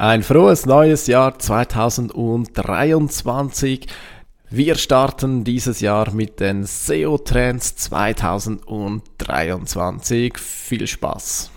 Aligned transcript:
Ein 0.00 0.22
frohes 0.22 0.64
neues 0.64 1.08
Jahr 1.08 1.40
2023. 1.40 3.88
Wir 4.48 4.76
starten 4.76 5.42
dieses 5.42 5.80
Jahr 5.80 6.12
mit 6.12 6.38
den 6.38 6.64
SEO 6.64 7.18
Trends 7.18 7.74
2023. 7.74 10.38
Viel 10.38 10.86
Spaß! 10.86 11.50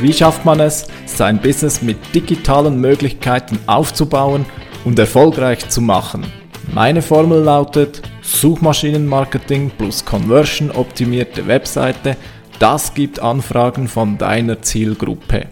Wie 0.00 0.12
schafft 0.12 0.44
man 0.44 0.58
es, 0.58 0.88
sein 1.06 1.40
Business 1.40 1.82
mit 1.82 1.98
digitalen 2.12 2.80
Möglichkeiten 2.80 3.60
aufzubauen 3.68 4.44
und 4.84 4.98
erfolgreich 4.98 5.68
zu 5.68 5.80
machen? 5.80 6.26
Meine 6.72 7.00
Formel 7.00 7.44
lautet 7.44 8.02
Suchmaschinenmarketing 8.24 9.70
plus 9.76 10.02
Conversion 10.02 10.70
optimierte 10.70 11.46
Webseite, 11.46 12.16
das 12.58 12.94
gibt 12.94 13.20
Anfragen 13.20 13.86
von 13.86 14.16
deiner 14.16 14.62
Zielgruppe. 14.62 15.48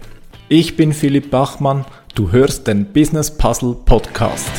Ich 0.49 0.75
bin 0.75 0.91
Philipp 0.91 1.29
Bachmann, 1.29 1.85
du 2.15 2.31
hörst 2.31 2.67
den 2.67 2.91
Business 2.91 3.37
Puzzle 3.37 3.75
Podcast. 3.85 4.49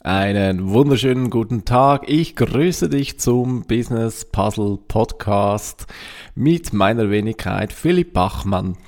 Einen 0.00 0.70
wunderschönen 0.70 1.28
guten 1.28 1.66
Tag. 1.66 2.08
Ich 2.08 2.34
grüße 2.34 2.88
dich 2.88 3.20
zum 3.20 3.64
Business 3.64 4.24
Puzzle 4.24 4.78
Podcast 4.88 5.86
mit 6.34 6.72
meiner 6.72 7.10
Wenigkeit 7.10 7.70
Philipp 7.70 8.14
Bachmann. 8.14 8.78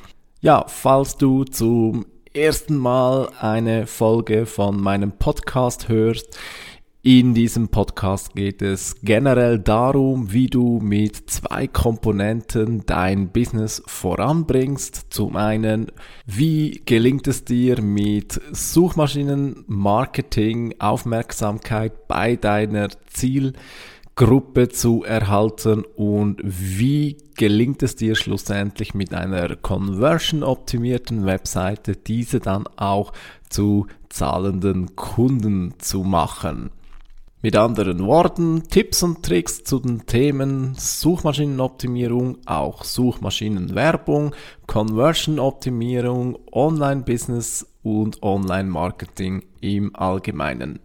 Ja, 0.40 0.64
falls 0.68 1.18
du 1.18 1.44
zum 1.44 2.06
ersten 2.32 2.76
Mal 2.76 3.28
eine 3.40 3.86
Folge 3.86 4.46
von 4.46 4.80
meinem 4.80 5.12
Podcast 5.12 5.88
hörst, 5.88 6.38
in 7.02 7.32
diesem 7.32 7.70
Podcast 7.70 8.34
geht 8.34 8.60
es 8.60 8.96
generell 9.02 9.58
darum, 9.58 10.32
wie 10.32 10.48
du 10.48 10.80
mit 10.82 11.30
zwei 11.30 11.66
Komponenten 11.66 12.84
dein 12.84 13.30
Business 13.30 13.82
voranbringst. 13.86 15.06
Zum 15.08 15.36
einen, 15.36 15.86
wie 16.26 16.82
gelingt 16.84 17.26
es 17.26 17.46
dir 17.46 17.80
mit 17.80 18.38
Suchmaschinenmarketing 18.52 20.74
Aufmerksamkeit 20.78 22.06
bei 22.06 22.36
deiner 22.36 22.88
Ziel 23.06 23.54
Gruppe 24.20 24.68
zu 24.68 25.02
erhalten 25.02 25.82
und 25.96 26.42
wie 26.44 27.16
gelingt 27.38 27.82
es 27.82 27.96
dir 27.96 28.14
schlussendlich 28.14 28.92
mit 28.92 29.14
einer 29.14 29.56
conversion-optimierten 29.56 31.24
Webseite, 31.24 31.96
diese 31.96 32.38
dann 32.38 32.66
auch 32.76 33.14
zu 33.48 33.86
zahlenden 34.10 34.94
Kunden 34.94 35.72
zu 35.78 36.02
machen. 36.02 36.68
Mit 37.40 37.56
anderen 37.56 38.04
Worten, 38.04 38.64
Tipps 38.68 39.02
und 39.02 39.22
Tricks 39.22 39.64
zu 39.64 39.78
den 39.78 40.04
Themen 40.04 40.74
Suchmaschinenoptimierung, 40.74 42.40
auch 42.44 42.84
Suchmaschinenwerbung, 42.84 44.34
Conversion-Optimierung, 44.66 46.38
Online-Business 46.52 47.66
und 47.82 48.22
Online-Marketing 48.22 49.46
im 49.62 49.96
Allgemeinen. 49.96 50.80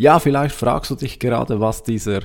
Ja, 0.00 0.18
vielleicht 0.18 0.54
fragst 0.54 0.90
du 0.90 0.94
dich 0.94 1.18
gerade, 1.18 1.60
was 1.60 1.82
dieser 1.82 2.22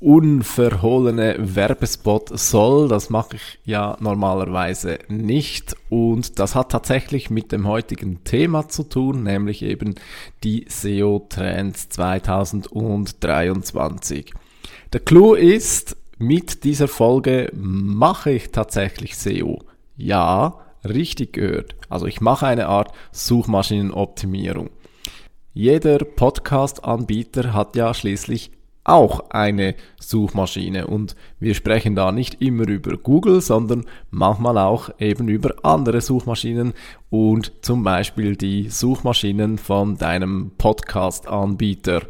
unverhohlene 0.00 1.36
Werbespot 1.38 2.30
soll. 2.38 2.88
Das 2.88 3.10
mache 3.10 3.36
ich 3.36 3.58
ja 3.66 3.98
normalerweise 4.00 4.98
nicht. 5.08 5.76
Und 5.90 6.38
das 6.38 6.54
hat 6.54 6.72
tatsächlich 6.72 7.28
mit 7.28 7.52
dem 7.52 7.68
heutigen 7.68 8.24
Thema 8.24 8.70
zu 8.70 8.84
tun, 8.84 9.24
nämlich 9.24 9.60
eben 9.60 9.96
die 10.42 10.64
SEO-Trends 10.66 11.90
2023. 11.90 14.32
Der 14.94 15.00
Clou 15.00 15.34
ist, 15.34 15.98
mit 16.16 16.64
dieser 16.64 16.88
Folge 16.88 17.52
mache 17.52 18.30
ich 18.30 18.52
tatsächlich 18.52 19.18
SEO. 19.18 19.58
Ja, 19.98 20.60
richtig 20.82 21.34
gehört. 21.34 21.76
Also 21.90 22.06
ich 22.06 22.22
mache 22.22 22.46
eine 22.46 22.68
Art 22.68 22.94
Suchmaschinenoptimierung. 23.10 24.70
Jeder 25.54 25.98
Podcast-Anbieter 25.98 27.52
hat 27.52 27.76
ja 27.76 27.92
schließlich 27.92 28.52
auch 28.84 29.28
eine 29.28 29.74
Suchmaschine 30.00 30.86
und 30.86 31.14
wir 31.40 31.54
sprechen 31.54 31.94
da 31.94 32.10
nicht 32.10 32.40
immer 32.40 32.66
über 32.66 32.96
Google, 32.96 33.42
sondern 33.42 33.84
manchmal 34.10 34.56
auch 34.56 34.88
eben 34.98 35.28
über 35.28 35.54
andere 35.62 36.00
Suchmaschinen 36.00 36.72
und 37.10 37.52
zum 37.60 37.82
Beispiel 37.84 38.34
die 38.34 38.70
Suchmaschinen 38.70 39.58
von 39.58 39.98
deinem 39.98 40.52
Podcast-Anbieter. 40.56 42.00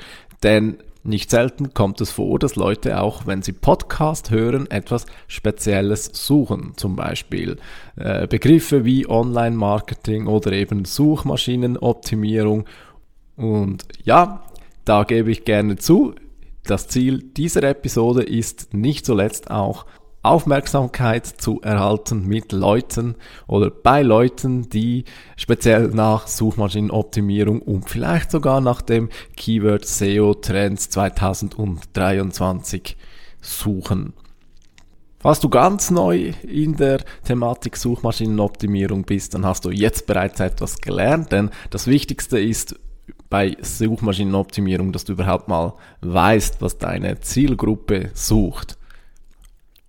Denn 0.44 0.76
nicht 1.02 1.28
selten 1.30 1.74
kommt 1.74 2.00
es 2.00 2.12
vor, 2.12 2.38
dass 2.38 2.54
Leute 2.54 3.00
auch, 3.00 3.26
wenn 3.26 3.42
sie 3.42 3.52
Podcast 3.52 4.30
hören, 4.30 4.70
etwas 4.70 5.06
Spezielles 5.26 6.10
suchen. 6.12 6.74
Zum 6.76 6.94
Beispiel 6.94 7.56
äh, 7.96 8.28
Begriffe 8.28 8.84
wie 8.84 9.08
Online-Marketing 9.08 10.28
oder 10.28 10.52
eben 10.52 10.84
Suchmaschinenoptimierung 10.84 12.66
und 13.36 13.84
ja, 14.04 14.42
da 14.84 15.04
gebe 15.04 15.30
ich 15.30 15.44
gerne 15.44 15.76
zu, 15.76 16.14
das 16.64 16.88
Ziel 16.88 17.22
dieser 17.22 17.62
Episode 17.64 18.22
ist 18.22 18.72
nicht 18.72 19.04
zuletzt 19.04 19.50
auch 19.50 19.84
Aufmerksamkeit 20.22 21.26
zu 21.26 21.60
erhalten 21.62 22.28
mit 22.28 22.52
Leuten 22.52 23.16
oder 23.48 23.70
bei 23.70 24.02
Leuten, 24.02 24.68
die 24.68 25.04
speziell 25.36 25.88
nach 25.88 26.28
Suchmaschinenoptimierung 26.28 27.60
und 27.60 27.90
vielleicht 27.90 28.30
sogar 28.30 28.60
nach 28.60 28.82
dem 28.82 29.08
Keyword 29.36 29.84
SEO 29.84 30.34
Trends 30.34 30.90
2023 30.90 32.96
suchen. 33.40 34.12
Falls 35.18 35.40
du 35.40 35.48
ganz 35.48 35.90
neu 35.90 36.32
in 36.42 36.76
der 36.76 37.00
Thematik 37.24 37.76
Suchmaschinenoptimierung 37.76 39.02
bist, 39.02 39.34
dann 39.34 39.44
hast 39.44 39.64
du 39.64 39.70
jetzt 39.70 40.06
bereits 40.06 40.38
etwas 40.38 40.80
gelernt, 40.80 41.32
denn 41.32 41.50
das 41.70 41.88
Wichtigste 41.88 42.38
ist 42.38 42.78
bei 43.32 43.56
Suchmaschinenoptimierung, 43.62 44.92
dass 44.92 45.06
du 45.06 45.14
überhaupt 45.14 45.48
mal 45.48 45.72
weißt, 46.02 46.60
was 46.60 46.76
deine 46.76 47.18
Zielgruppe 47.20 48.10
sucht. 48.12 48.76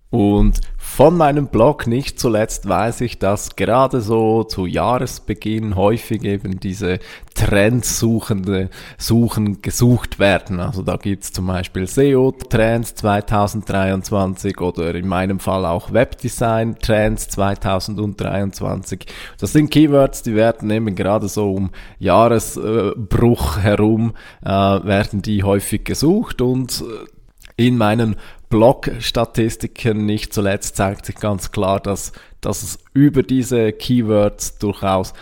Und 0.08 0.62
von 0.94 1.16
meinem 1.16 1.48
Blog 1.48 1.88
nicht 1.88 2.20
zuletzt 2.20 2.68
weiß 2.68 3.00
ich, 3.00 3.18
dass 3.18 3.56
gerade 3.56 4.00
so 4.00 4.44
zu 4.44 4.64
Jahresbeginn 4.64 5.74
häufig 5.74 6.22
eben 6.22 6.60
diese 6.60 7.00
Trendsuchende 7.34 8.70
Suchen 8.96 9.60
gesucht 9.60 10.20
werden. 10.20 10.60
Also 10.60 10.82
da 10.82 10.96
gibt's 10.96 11.32
zum 11.32 11.48
Beispiel 11.48 11.88
SEO 11.88 12.30
Trends 12.30 12.94
2023 12.94 14.60
oder 14.60 14.94
in 14.94 15.08
meinem 15.08 15.40
Fall 15.40 15.66
auch 15.66 15.92
Webdesign 15.92 16.76
Trends 16.78 17.26
2023. 17.28 19.04
Das 19.40 19.52
sind 19.52 19.72
Keywords, 19.72 20.22
die 20.22 20.36
werden 20.36 20.70
eben 20.70 20.94
gerade 20.94 21.26
so 21.26 21.54
um 21.54 21.70
Jahresbruch 21.98 23.58
herum 23.58 24.12
äh, 24.44 24.48
werden 24.48 25.22
die 25.22 25.42
häufig 25.42 25.84
gesucht 25.84 26.40
und 26.40 26.82
äh, 26.82 27.08
in 27.56 27.76
meinen 27.76 28.16
Blog-Statistiken 28.54 30.06
nicht 30.06 30.32
zuletzt 30.32 30.76
zeigt 30.76 31.06
sich 31.06 31.16
ganz 31.16 31.50
klar, 31.50 31.80
dass, 31.80 32.12
dass 32.40 32.62
es 32.62 32.78
über 32.92 33.24
diese 33.24 33.72
Keywords 33.72 34.58
durchaus 34.58 35.12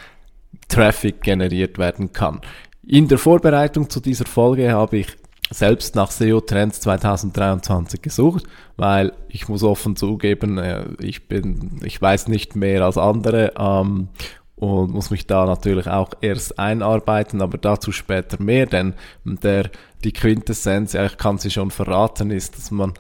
Traffic 0.69 1.23
generiert 1.23 1.79
werden 1.79 2.13
kann. 2.13 2.43
In 2.87 3.09
der 3.09 3.17
Vorbereitung 3.17 3.89
zu 3.89 4.01
dieser 4.01 4.27
Folge 4.27 4.73
habe 4.73 4.99
ich 4.99 5.17
selbst 5.49 5.95
nach 5.95 6.11
SEO 6.11 6.43
Trends 6.43 6.81
2023 6.81 8.03
gesucht, 8.03 8.45
weil 8.77 9.15
ich 9.29 9.49
muss 9.49 9.63
offen 9.63 9.97
zugeben, 9.97 10.59
äh, 10.59 10.85
ich 11.01 11.27
bin, 11.27 11.81
ich 11.85 12.03
weiß 12.03 12.29
nicht 12.29 12.55
mehr 12.55 12.85
als 12.85 12.99
andere 12.99 13.55
ähm, 13.59 14.09
und 14.57 14.93
muss 14.93 15.11
mich 15.11 15.27
da 15.27 15.47
natürlich 15.47 15.87
auch 15.87 16.11
erst 16.21 16.59
einarbeiten, 16.59 17.41
aber 17.41 17.57
dazu 17.57 17.93
später 17.93 18.43
mehr, 18.43 18.67
denn 18.67 18.93
der, 19.25 19.71
die 20.05 20.13
Quintessenz, 20.13 20.93
ja, 20.93 21.07
ich 21.07 21.17
kann 21.17 21.39
sie 21.39 21.51
schon 21.51 21.71
verraten, 21.71 22.31
ist, 22.31 22.59
dass 22.59 22.71
man 22.71 22.93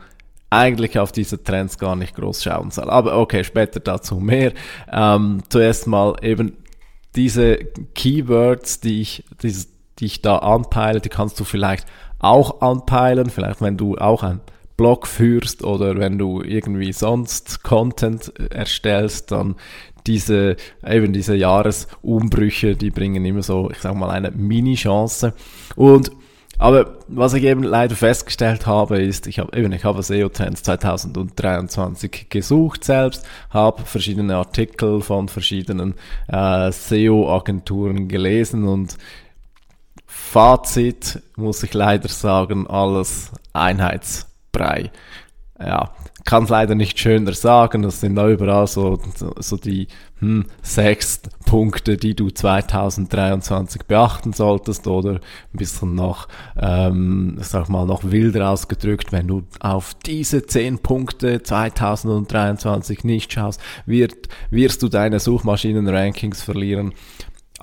eigentlich 0.52 0.99
auf 0.99 1.12
diese 1.12 1.43
Trends 1.43 1.78
gar 1.78 1.96
nicht 1.96 2.14
groß 2.14 2.44
schauen 2.44 2.70
soll. 2.70 2.90
Aber 2.90 3.16
okay, 3.19 3.43
später 3.43 3.81
dazu 3.81 4.16
mehr. 4.16 4.52
Ähm, 4.93 5.43
zuerst 5.49 5.87
mal 5.87 6.16
eben 6.20 6.58
diese 7.16 7.56
Keywords, 7.94 8.81
die 8.81 9.00
ich, 9.00 9.25
die, 9.43 9.54
die 9.99 10.04
ich 10.04 10.20
da 10.20 10.38
anpeile, 10.38 11.00
die 11.00 11.08
kannst 11.08 11.40
du 11.40 11.44
vielleicht 11.44 11.87
auch 12.19 12.60
anpeilen, 12.60 13.31
vielleicht 13.31 13.62
wenn 13.62 13.78
du 13.78 13.96
auch 13.96 14.22
ein 14.22 14.40
Blog 14.76 15.06
führst 15.06 15.64
oder 15.64 15.96
wenn 15.96 16.19
du 16.19 16.43
irgendwie 16.43 16.93
sonst 16.93 17.62
Content 17.62 18.32
erstellst, 18.50 19.32
dann 19.32 19.56
diese, 20.06 20.56
eben 20.87 21.12
diese 21.12 21.34
Jahresumbrüche, 21.34 22.76
die 22.76 22.90
bringen 22.90 23.25
immer 23.25 23.43
so, 23.43 23.70
ich 23.70 23.78
sag 23.78 23.94
mal, 23.94 24.10
eine 24.10 24.31
Mini-Chance. 24.32 25.32
Und 25.76 26.10
aber 26.62 26.99
was 27.09 27.35
ich 27.35 27.43
eben 27.43 27.64
leider 27.64 27.97
festgestellt 27.97 28.67
habe, 28.67 29.03
ist, 29.03 29.26
ich 29.26 29.41
habe 29.41 29.59
eben, 29.59 29.73
ich 29.73 29.85
habe 29.85 30.00
SEO 30.00 30.29
Trends 30.29 30.62
2023 30.62 32.29
gesucht 32.31 32.85
selbst, 32.85 33.26
habe 33.50 33.82
verschiedene 33.82 34.37
Artikel 34.37 35.00
von 35.00 35.29
verschiedenen 35.29 35.94
äh, 36.29 36.70
SEO-Agenturen 36.70 38.06
gelesen 38.06 38.69
und 38.69 38.97
Fazit 40.06 41.20
muss 41.37 41.64
ich 41.64 41.75
leider 41.75 42.09
sagen, 42.09 42.69
alles 42.69 43.32
Einheitsbrei. 43.53 44.93
Ja, 45.58 45.91
kann 46.24 46.44
es 46.44 46.50
leider 46.50 46.74
nicht 46.74 46.98
schöner 46.98 47.32
sagen. 47.32 47.82
Das 47.82 48.00
sind 48.00 48.16
da 48.16 48.28
überall 48.28 48.66
so, 48.66 48.98
so 49.38 49.56
die 49.56 49.88
hm, 50.19 50.46
sechs 50.62 51.20
Punkte, 51.46 51.96
die 51.96 52.14
du 52.14 52.30
2023 52.30 53.82
beachten 53.82 54.32
solltest 54.32 54.86
oder 54.86 55.14
ein 55.14 55.56
bisschen 55.56 55.94
noch, 55.94 56.28
ähm, 56.56 57.36
sag 57.40 57.69
mal, 57.69 57.86
noch 57.86 58.04
wilder 58.04 58.50
ausgedrückt, 58.50 59.12
wenn 59.12 59.28
du 59.28 59.42
auf 59.60 59.94
diese 60.06 60.46
zehn 60.46 60.78
Punkte 60.78 61.42
2023 61.42 63.04
nicht 63.04 63.32
schaust, 63.32 63.60
wird, 63.84 64.28
wirst 64.50 64.82
du 64.82 64.88
deine 64.88 65.19
Suchmaschinen-Rankings 65.19 66.42
verlieren. 66.42 66.92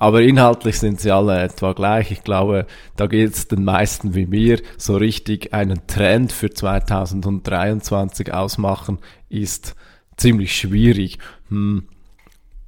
Aber 0.00 0.22
inhaltlich 0.22 0.78
sind 0.78 0.98
sie 0.98 1.10
alle 1.10 1.42
etwa 1.42 1.74
gleich. 1.74 2.10
Ich 2.10 2.24
glaube, 2.24 2.66
da 2.96 3.06
geht 3.06 3.34
es 3.34 3.48
den 3.48 3.64
meisten 3.64 4.14
wie 4.14 4.24
mir. 4.24 4.58
So 4.78 4.96
richtig 4.96 5.52
einen 5.52 5.86
Trend 5.86 6.32
für 6.32 6.48
2023 6.48 8.32
ausmachen 8.32 8.98
ist 9.28 9.76
ziemlich 10.16 10.56
schwierig. 10.56 11.18
Hm. 11.50 11.84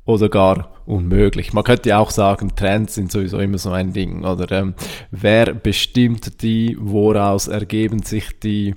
Oder 0.05 0.29
gar 0.29 0.73
unmöglich. 0.84 1.55
Man 1.55 1.64
könnte 1.64 1.88
ja 1.88 2.00
auch 2.00 2.11
sagen, 2.11 2.55
Trends 2.55 2.96
sind 2.96 3.11
sowieso 3.11 3.38
immer 3.38 3.56
so 3.56 3.70
ein 3.70 3.94
Ding. 3.94 4.26
Oder 4.26 4.52
ähm, 4.52 4.75
wer 5.11 5.55
bestimmt 5.55 6.43
die, 6.43 6.76
woraus 6.78 7.49
ergeben 7.49 8.02
sich 8.02 8.38
die? 8.40 8.75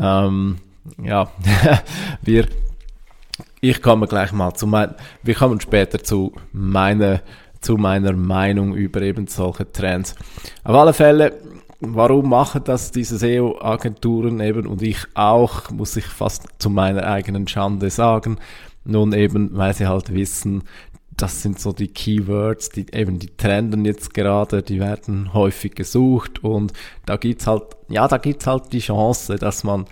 Ähm, 0.00 0.58
ja, 1.02 1.28
wir, 2.22 2.46
ich 3.60 3.82
komme 3.82 4.06
gleich 4.06 4.30
mal 4.30 4.54
zu 4.54 4.68
mein, 4.68 4.94
wir 5.24 5.34
kommen 5.34 5.60
später 5.60 6.04
zu 6.04 6.32
meiner 6.52 7.22
zu 7.60 7.76
meiner 7.76 8.12
Meinung 8.12 8.74
über 8.74 9.02
eben 9.02 9.26
solche 9.26 9.70
Trends. 9.70 10.14
Auf 10.64 10.74
alle 10.74 10.92
Fälle, 10.92 11.38
warum 11.80 12.28
machen 12.28 12.62
das 12.64 12.90
diese 12.90 13.18
SEO-Agenturen 13.18 14.40
eben 14.40 14.66
und 14.66 14.82
ich 14.82 14.98
auch, 15.14 15.70
muss 15.70 15.96
ich 15.96 16.06
fast 16.06 16.46
zu 16.58 16.70
meiner 16.70 17.06
eigenen 17.06 17.48
Schande 17.48 17.90
sagen. 17.90 18.38
Nun 18.84 19.12
eben, 19.12 19.56
weil 19.56 19.74
sie 19.74 19.86
halt 19.86 20.14
wissen, 20.14 20.62
das 21.16 21.42
sind 21.42 21.58
so 21.58 21.72
die 21.72 21.88
Keywords, 21.88 22.68
die 22.68 22.86
eben 22.92 23.18
die 23.18 23.34
trenden 23.36 23.84
jetzt 23.84 24.12
gerade, 24.12 24.62
die 24.62 24.80
werden 24.80 25.32
häufig 25.32 25.74
gesucht 25.74 26.44
und 26.44 26.72
da 27.06 27.16
gibt's 27.16 27.46
halt, 27.46 27.62
ja, 27.88 28.06
da 28.06 28.18
gibt's 28.18 28.46
halt 28.46 28.72
die 28.72 28.80
Chance, 28.80 29.36
dass 29.36 29.64
man 29.64 29.86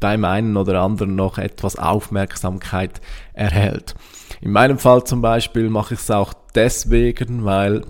beim 0.00 0.24
einen 0.24 0.56
oder 0.56 0.82
anderen 0.82 1.14
noch 1.14 1.38
etwas 1.38 1.76
Aufmerksamkeit 1.76 3.00
erhält. 3.32 3.94
In 4.46 4.52
meinem 4.52 4.78
Fall 4.78 5.02
zum 5.02 5.22
Beispiel 5.22 5.68
mache 5.68 5.94
ich 5.94 6.00
es 6.00 6.08
auch 6.08 6.32
deswegen, 6.54 7.44
weil 7.44 7.82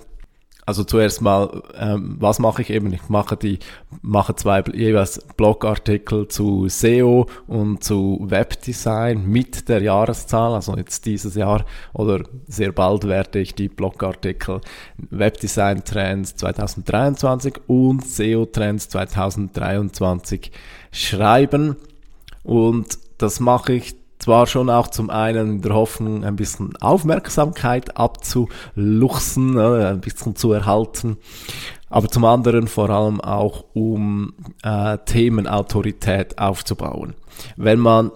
also 0.65 0.85
zuerst 0.85 1.21
mal, 1.21 1.63
ähm, 1.79 2.17
was 2.19 2.39
mache 2.39 2.63
ich 2.63 2.71
eben? 2.71 2.91
Ich 2.95 3.11
mache 3.11 3.37
die, 3.37 3.59
mache 4.01 4.35
zwei 4.37 4.65
jeweils 4.73 5.21
Blogartikel 5.37 6.29
zu 6.29 6.67
SEO 6.71 7.27
und 7.47 7.85
zu 7.85 8.21
Webdesign 8.23 9.27
mit 9.27 9.69
der 9.69 9.83
Jahreszahl. 9.83 10.55
Also 10.55 10.75
jetzt 10.79 11.05
dieses 11.05 11.35
Jahr 11.35 11.67
oder 11.93 12.25
sehr 12.49 12.73
bald 12.73 13.07
werde 13.07 13.39
ich 13.39 13.55
die 13.55 13.69
Blogartikel 13.69 14.63
Webdesign 15.11 15.85
Trends 15.85 16.37
2023 16.37 17.53
und 17.67 18.03
SEO 18.03 18.47
Trends 18.47 18.89
2023 18.89 20.51
schreiben. 20.91 21.77
Und 22.45 22.99
das 23.19 23.41
mache 23.41 23.75
ich 23.75 24.06
zwar 24.27 24.49
schon 24.49 24.71
auch 24.71 24.89
zum 24.89 25.09
einen 25.09 25.53
in 25.53 25.63
der 25.63 25.73
Hoffnung, 25.73 26.25
ein 26.25 26.35
bisschen 26.35 26.75
Aufmerksamkeit 26.79 27.97
abzuluchsen, 27.97 29.57
äh, 29.57 29.91
ein 29.91 30.01
bisschen 30.01 30.35
zu 30.35 30.51
erhalten, 30.51 31.17
aber 31.91 32.09
zum 32.09 32.25
anderen 32.25 32.67
vor 32.67 32.91
allem 32.91 33.21
auch, 33.21 33.67
um 33.73 34.35
äh, 34.65 34.99
Themenautorität 35.07 36.39
aufzubauen. 36.39 37.15
Wenn 37.57 37.79
man 37.79 38.11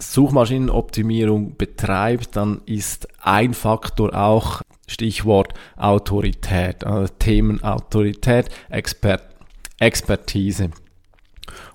Suchmaschinenoptimierung 0.00 1.56
betreibt, 1.56 2.34
dann 2.34 2.60
ist 2.66 3.06
ein 3.22 3.54
Faktor 3.54 4.12
auch 4.12 4.60
Stichwort 4.88 5.54
Autorität, 5.76 6.82
also 6.82 7.14
Themenautorität, 7.16 8.48
Expert, 8.70 9.22
Expertise. 9.78 10.70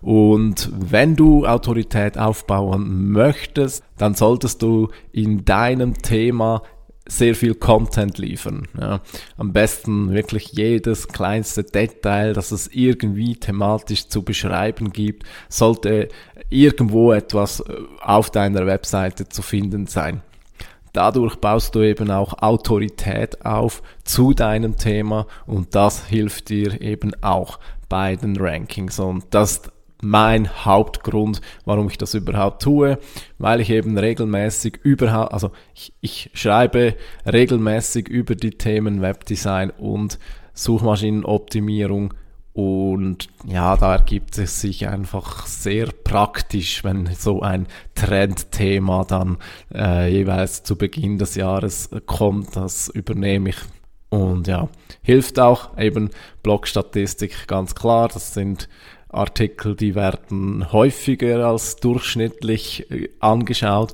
Und 0.02 0.72
wenn 0.74 1.16
du 1.16 1.46
Autorität 1.46 2.18
aufbauen 2.18 3.12
möchtest, 3.12 3.84
dann 3.98 4.16
solltest 4.16 4.62
du 4.62 4.90
in 5.12 5.46
deinem 5.46 5.94
Thema 5.96 6.62
sehr 7.10 7.36
viel 7.36 7.56
Content 7.56 8.18
liefern. 8.18 8.68
Ja. 8.80 9.02
Am 9.38 9.52
besten 9.52 10.12
wirklich 10.12 10.52
jedes 10.54 11.08
kleinste 11.08 11.64
Detail, 11.64 12.34
das 12.34 12.52
es 12.52 12.68
irgendwie 12.68 13.36
thematisch 13.36 14.08
zu 14.08 14.24
beschreiben 14.24 14.92
gibt, 14.92 15.24
sollte 15.50 16.10
irgendwo 16.50 17.12
etwas 17.12 17.62
äh, 17.62 17.74
auf 18.02 18.30
deiner 18.30 18.66
Webseite 18.66 19.28
zu 19.28 19.42
finden 19.42 19.88
sein. 19.88 20.22
Dadurch 20.94 21.36
baust 21.36 21.76
du 21.76 21.82
eben 21.82 22.10
auch 22.10 22.42
Autorität 22.42 23.46
auf 23.46 23.84
zu 24.04 24.34
deinem 24.34 24.76
Thema 24.76 25.28
und 25.46 25.76
das 25.76 26.08
hilft 26.08 26.50
dir 26.50 26.82
eben 26.82 27.12
auch 27.22 27.60
bei 27.90 28.16
den 28.16 28.38
Rankings. 28.38 29.00
Und 29.00 29.26
das 29.32 29.62
mein 30.02 30.66
Hauptgrund, 30.66 31.42
warum 31.66 31.88
ich 31.90 31.98
das 31.98 32.14
überhaupt 32.14 32.62
tue, 32.62 32.98
weil 33.38 33.62
ich 33.62 33.70
eben 33.70 33.98
regelmäßig 33.98 34.80
überhaupt, 34.84 35.34
also 35.34 35.52
ich, 35.74 35.94
ich 36.02 36.30
schreibe 36.34 36.96
regelmäßig 37.26 38.08
über 38.08 38.36
die 38.36 38.52
Themen 38.52 39.02
Webdesign 39.02 39.72
und 39.72 40.20
Suchmaschinenoptimierung 40.54 42.14
und 42.54 43.30
ja, 43.46 43.78
da 43.78 43.94
ergibt 43.94 44.38
es 44.38 44.60
sich 44.60 44.88
einfach 44.88 45.46
sehr 45.46 45.88
praktisch, 46.04 46.84
wenn 46.84 47.08
so 47.14 47.42
ein 47.42 47.68
Trendthema 47.96 49.06
dann 49.06 49.38
äh, 49.74 50.12
jeweils 50.12 50.64
zu 50.64 50.76
Beginn 50.76 51.18
des 51.18 51.36
Jahres 51.36 51.90
kommt. 52.06 52.58
Das 52.58 52.90
übernehme 52.90 53.50
ich 53.50 53.58
und 54.10 54.48
ja, 54.48 54.68
hilft 55.02 55.40
auch 55.40 55.78
eben 55.78 56.10
Blogstatistik 56.44 57.48
ganz 57.48 57.76
klar. 57.76 58.10
Das 58.10 58.34
sind 58.34 58.68
Artikel, 59.10 59.76
die 59.76 59.96
werden 59.96 60.72
häufiger 60.72 61.48
als 61.48 61.78
durchschnittlich 61.78 62.90
äh, 62.92 63.10
angeschaut. 63.20 63.94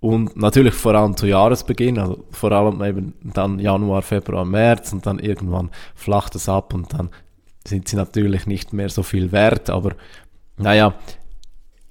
Und 0.00 0.36
natürlich 0.36 0.74
vor 0.74 0.94
allem 0.94 1.16
zu 1.16 1.26
Jahresbeginn, 1.26 1.98
also 1.98 2.24
vor 2.30 2.52
allem 2.52 2.82
eben 2.82 3.14
dann 3.22 3.58
Januar, 3.58 4.00
Februar, 4.02 4.46
März 4.46 4.92
und 4.94 5.04
dann 5.04 5.18
irgendwann 5.18 5.70
flacht 5.94 6.34
es 6.34 6.48
ab 6.48 6.72
und 6.72 6.94
dann 6.94 7.10
sind 7.66 7.86
sie 7.86 7.96
natürlich 7.96 8.46
nicht 8.46 8.72
mehr 8.72 8.88
so 8.88 9.02
viel 9.02 9.30
wert, 9.30 9.68
aber 9.68 9.92
naja, 10.56 10.94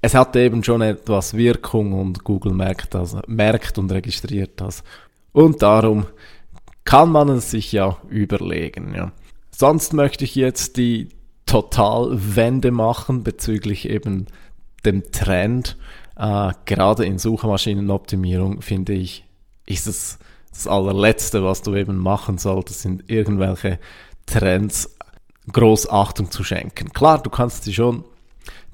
es 0.01 0.15
hat 0.15 0.35
eben 0.35 0.63
schon 0.63 0.81
etwas 0.81 1.35
Wirkung 1.35 1.93
und 1.93 2.23
Google 2.23 2.53
merkt 2.53 2.93
das, 2.93 3.15
merkt 3.27 3.77
und 3.77 3.91
registriert 3.91 4.59
das. 4.59 4.83
Und 5.31 5.61
darum 5.61 6.05
kann 6.85 7.11
man 7.11 7.29
es 7.29 7.51
sich 7.51 7.71
ja 7.71 7.97
überlegen. 8.09 8.95
Ja. 8.95 9.11
Sonst 9.51 9.93
möchte 9.93 10.23
ich 10.23 10.35
jetzt 10.35 10.77
die 10.77 11.09
Totalwende 11.49 12.69
machen 12.69 13.23
bezüglich 13.23 13.89
eben 13.89 14.27
dem 14.85 15.11
Trend. 15.11 15.77
Äh, 16.15 16.51
gerade 16.65 17.05
in 17.05 17.17
Suchmaschinenoptimierung 17.17 18.61
finde 18.61 18.93
ich, 18.93 19.25
ist 19.65 19.87
es 19.87 20.19
das 20.51 20.67
allerletzte, 20.67 21.43
was 21.43 21.63
du 21.63 21.73
eben 21.73 21.97
machen 21.97 22.37
solltest, 22.37 22.81
sind 22.81 23.09
irgendwelche 23.09 23.79
Trends 24.27 24.95
groß 25.51 25.89
Achtung 25.89 26.29
zu 26.29 26.43
schenken. 26.43 26.93
Klar, 26.93 27.23
du 27.23 27.31
kannst 27.31 27.63
sie 27.63 27.73
schon 27.73 28.03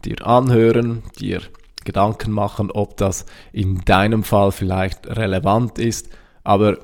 dir 0.03 0.27
anhören, 0.27 1.03
dir 1.17 1.43
Gedanken 1.85 2.31
machen, 2.31 2.71
ob 2.71 2.97
das 2.97 3.25
in 3.53 3.85
deinem 3.85 4.25
Fall 4.25 4.51
vielleicht 4.51 5.07
relevant 5.07 5.79
ist, 5.79 6.09
aber 6.43 6.79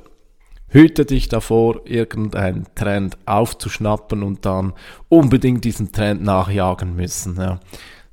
Hüte 0.71 1.05
dich 1.05 1.27
davor, 1.27 1.81
irgendeinen 1.85 2.65
Trend 2.75 3.17
aufzuschnappen 3.25 4.23
und 4.23 4.45
dann 4.45 4.73
unbedingt 5.09 5.65
diesen 5.65 5.91
Trend 5.91 6.23
nachjagen 6.23 6.95
müssen. 6.95 7.35
Ja. 7.35 7.59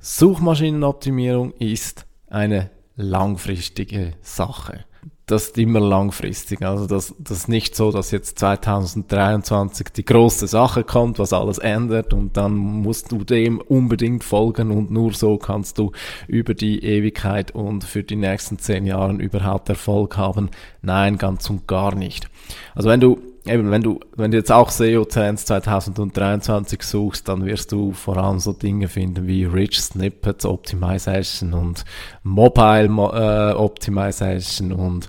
Suchmaschinenoptimierung 0.00 1.52
ist 1.52 2.04
eine 2.26 2.70
langfristige 2.96 4.14
Sache 4.22 4.84
das 5.28 5.49
ist 5.49 5.58
immer 5.58 5.80
langfristig. 5.80 6.62
Also 6.62 6.87
das, 6.87 7.14
das 7.18 7.38
ist 7.38 7.49
nicht 7.49 7.76
so, 7.76 7.92
dass 7.92 8.11
jetzt 8.11 8.38
2023 8.38 9.88
die 9.88 10.04
große 10.04 10.47
Sache 10.47 10.85
kommt, 10.85 11.18
was 11.18 11.32
alles 11.32 11.58
ändert 11.58 12.14
und 12.14 12.37
dann 12.37 12.56
musst 12.56 13.12
du 13.12 13.25
dem 13.25 13.61
unbedingt 13.61 14.25
folgen 14.25 14.70
und 14.70 14.90
nur 14.90 15.12
so 15.12 15.37
kannst 15.37 15.78
du 15.78 15.92
über 16.26 16.54
die 16.54 16.82
Ewigkeit 16.82 17.50
und 17.50 17.85
für 17.85 18.02
die 18.02 18.16
nächsten 18.16 18.58
zehn 18.58 18.87
Jahre 18.87 19.12
überhaupt 19.12 19.68
Erfolg 19.68 20.16
haben. 20.16 20.50
Nein, 20.80 21.18
ganz 21.18 21.49
und 21.50 21.68
gar 21.68 21.94
nicht. 21.94 22.28
Also 22.75 22.88
wenn 22.88 23.00
du 23.00 23.18
eben, 23.47 23.71
wenn 23.71 23.83
du, 23.83 24.00
wenn 24.16 24.30
du 24.30 24.37
jetzt 24.37 24.52
auch 24.52 24.71
SEO 24.71 25.04
Trends 25.04 25.47
2023 25.47 26.83
suchst, 26.83 27.28
dann 27.28 27.45
wirst 27.45 27.73
du 27.73 27.92
vor 27.92 28.16
allem 28.16 28.38
so 28.38 28.52
Dinge 28.52 28.88
finden 28.88 29.26
wie 29.26 29.45
Rich 29.45 29.80
Snippets 29.80 30.45
Optimization 30.45 31.54
und 31.54 31.85
Mobile 32.23 32.87
äh, 32.87 33.54
Optimization 33.54 34.73
und 34.73 35.09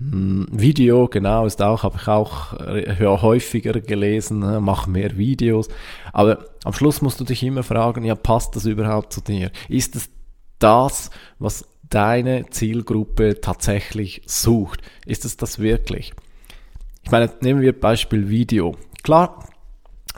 Hm, 0.00 0.46
Video, 0.50 1.08
genau, 1.08 1.44
ist 1.44 1.60
auch, 1.60 1.82
habe 1.82 1.98
ich 2.00 2.08
auch 2.08 2.54
äh, 2.54 3.04
häufiger 3.04 3.78
gelesen, 3.80 4.38
ne, 4.38 4.58
mach 4.60 4.86
mehr 4.86 5.18
Videos. 5.18 5.68
Aber 6.12 6.46
am 6.64 6.72
Schluss 6.72 7.02
musst 7.02 7.20
du 7.20 7.24
dich 7.24 7.42
immer 7.42 7.62
fragen, 7.62 8.04
ja, 8.04 8.14
passt 8.14 8.56
das 8.56 8.64
überhaupt 8.64 9.12
zu 9.12 9.20
dir? 9.20 9.50
Ist 9.68 9.96
es 9.96 10.08
das, 10.58 11.10
was 11.38 11.66
deine 11.82 12.48
Zielgruppe 12.48 13.40
tatsächlich 13.42 14.22
sucht? 14.24 14.80
Ist 15.04 15.26
es 15.26 15.36
das 15.36 15.58
wirklich? 15.58 16.14
Ich 17.10 17.12
meine, 17.12 17.28
nehmen 17.40 17.60
wir 17.60 17.72
Beispiel 17.72 18.28
Video. 18.28 18.76
Klar, 19.02 19.44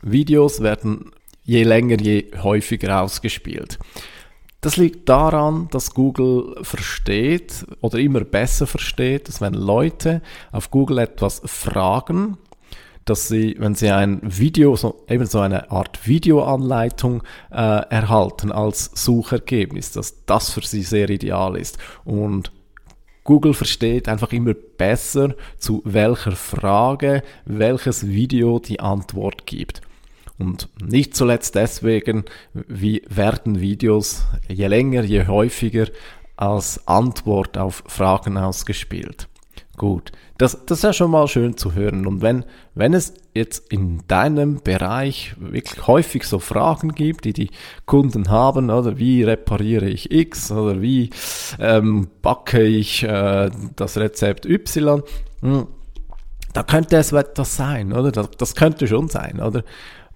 Videos 0.03 0.61
werden 0.61 1.11
je 1.43 1.63
länger, 1.63 1.99
je 1.99 2.27
häufiger 2.43 3.01
ausgespielt. 3.01 3.79
Das 4.61 4.77
liegt 4.77 5.09
daran, 5.09 5.69
dass 5.71 5.95
Google 5.95 6.55
versteht 6.61 7.65
oder 7.81 7.99
immer 7.99 8.21
besser 8.25 8.67
versteht, 8.67 9.29
dass 9.29 9.41
wenn 9.41 9.55
Leute 9.55 10.21
auf 10.51 10.71
Google 10.71 10.99
etwas 10.99 11.41
fragen, 11.47 12.37
dass 13.07 13.27
sie, 13.27 13.57
wenn 13.59 13.75
sie 13.75 13.89
ein 13.89 14.21
Video, 14.23 14.77
so, 14.77 15.03
eben 15.09 15.25
so 15.25 15.41
eine 15.41 15.71
Art 15.71 16.07
Videoanleitung 16.07 17.23
äh, 17.51 17.55
erhalten 17.57 18.53
als 18.53 18.91
Suchergebnis, 18.93 19.93
dass 19.93 20.27
das 20.27 20.51
für 20.51 20.61
sie 20.61 20.83
sehr 20.83 21.09
ideal 21.09 21.57
ist. 21.57 21.79
Und 22.05 22.53
Google 23.25 23.55
versteht 23.55 24.09
einfach 24.09 24.33
immer 24.33 24.55
besser, 24.55 25.35
zu 25.59 25.83
welcher 25.85 26.33
Frage 26.33 27.23
welches 27.45 28.07
Video 28.07 28.59
die 28.59 28.81
Antwort 28.81 29.47
gibt. 29.47 29.81
Und 30.39 30.69
nicht 30.83 31.15
zuletzt 31.15 31.55
deswegen, 31.55 32.25
wie 32.53 33.03
werden 33.09 33.61
Videos 33.61 34.25
je 34.49 34.67
länger, 34.67 35.03
je 35.03 35.27
häufiger 35.27 35.87
als 36.37 36.87
Antwort 36.89 37.57
auf 37.57 37.85
Fragen 37.87 38.37
ausgespielt. 38.37 39.29
Gut, 39.79 40.13
das, 40.37 40.67
das 40.67 40.79
ist 40.79 40.85
ja 40.85 40.93
schon 40.93 41.11
mal 41.11 41.27
schön 41.29 41.57
zu 41.57 41.75
hören. 41.75 42.07
Und 42.07 42.21
wenn, 42.21 42.45
wenn 42.75 42.93
es 42.93 43.15
jetzt 43.33 43.73
in 43.73 44.03
deinem 44.07 44.61
Bereich 44.63 45.35
wirklich 45.39 45.87
häufig 45.87 46.25
so 46.25 46.39
Fragen 46.39 46.93
gibt, 46.93 47.25
die 47.25 47.33
die 47.33 47.51
Kunden 47.87 48.29
haben, 48.29 48.71
oder 48.71 48.99
wie 48.99 49.23
repariere 49.23 49.89
ich 49.89 50.13
X 50.13 50.53
oder 50.53 50.83
wie 50.83 51.09
ähm, 51.59 52.09
backe 52.21 52.63
ich 52.63 53.03
äh, 53.03 53.51
das 53.75 53.97
Rezept 53.97 54.45
Y, 54.45 55.03
hm, 55.41 55.67
da 56.53 56.63
könnte 56.63 56.99
es 56.99 57.13
etwas 57.13 57.57
sein, 57.57 57.95
oder? 57.95 58.13
Das, 58.13 58.31
das 58.33 58.55
könnte 58.55 58.87
schon 58.87 59.09
sein, 59.09 59.41
oder? 59.41 59.65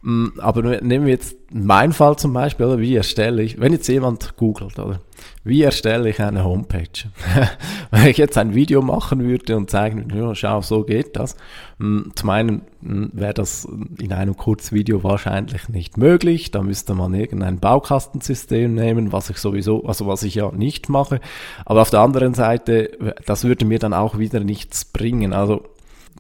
Mm, 0.07 0.39
aber 0.39 0.63
nehmen 0.83 1.07
wir 1.07 1.15
jetzt 1.15 1.37
meinen 1.53 1.93
Fall 1.93 2.15
zum 2.15 2.33
Beispiel, 2.33 2.67
oder 2.67 2.79
wie 2.79 2.95
erstelle 2.95 3.43
ich, 3.43 3.59
wenn 3.59 3.73
jetzt 3.73 3.89
jemand 3.89 4.37
googelt, 4.37 4.79
oder 4.79 5.01
wie 5.43 5.63
erstelle 5.63 6.09
ich 6.09 6.23
eine 6.23 6.45
Homepage? 6.45 7.11
wenn 7.91 8.07
ich 8.07 8.17
jetzt 8.17 8.39
ein 8.39 8.55
Video 8.55 8.83
machen 8.83 9.25
würde 9.25 9.57
und 9.57 9.69
zeigen, 9.69 10.07
ja, 10.15 10.33
schau, 10.37 10.63
so 10.63 10.85
geht 10.85 11.17
das. 11.17 11.35
Mm, 11.79 12.11
zum 12.15 12.31
einen 12.31 12.63
mm, 12.83 13.07
wäre 13.15 13.35
das 13.35 13.67
in 13.99 14.13
einem 14.13 14.37
Kurzvideo 14.37 15.03
wahrscheinlich 15.03 15.69
nicht 15.69 15.97
möglich. 15.97 16.53
Da 16.53 16.63
müsste 16.63 16.95
man 16.95 17.13
irgendein 17.13 17.59
Baukastensystem 17.59 18.77
nehmen, 18.77 19.11
was 19.11 19.29
ich 19.29 19.39
sowieso, 19.39 19.87
also 19.87 20.07
was 20.07 20.23
ich 20.23 20.37
ja 20.37 20.53
nicht 20.53 20.89
mache. 20.89 21.19
Aber 21.65 21.83
auf 21.83 21.91
der 21.91 21.99
anderen 21.99 22.35
Seite, 22.35 22.97
das 23.27 23.43
würde 23.43 23.65
mir 23.65 23.81
dann 23.81 23.93
auch 23.93 24.19
wieder 24.19 24.39
nichts 24.39 24.85
bringen. 24.85 25.33
Also 25.33 25.65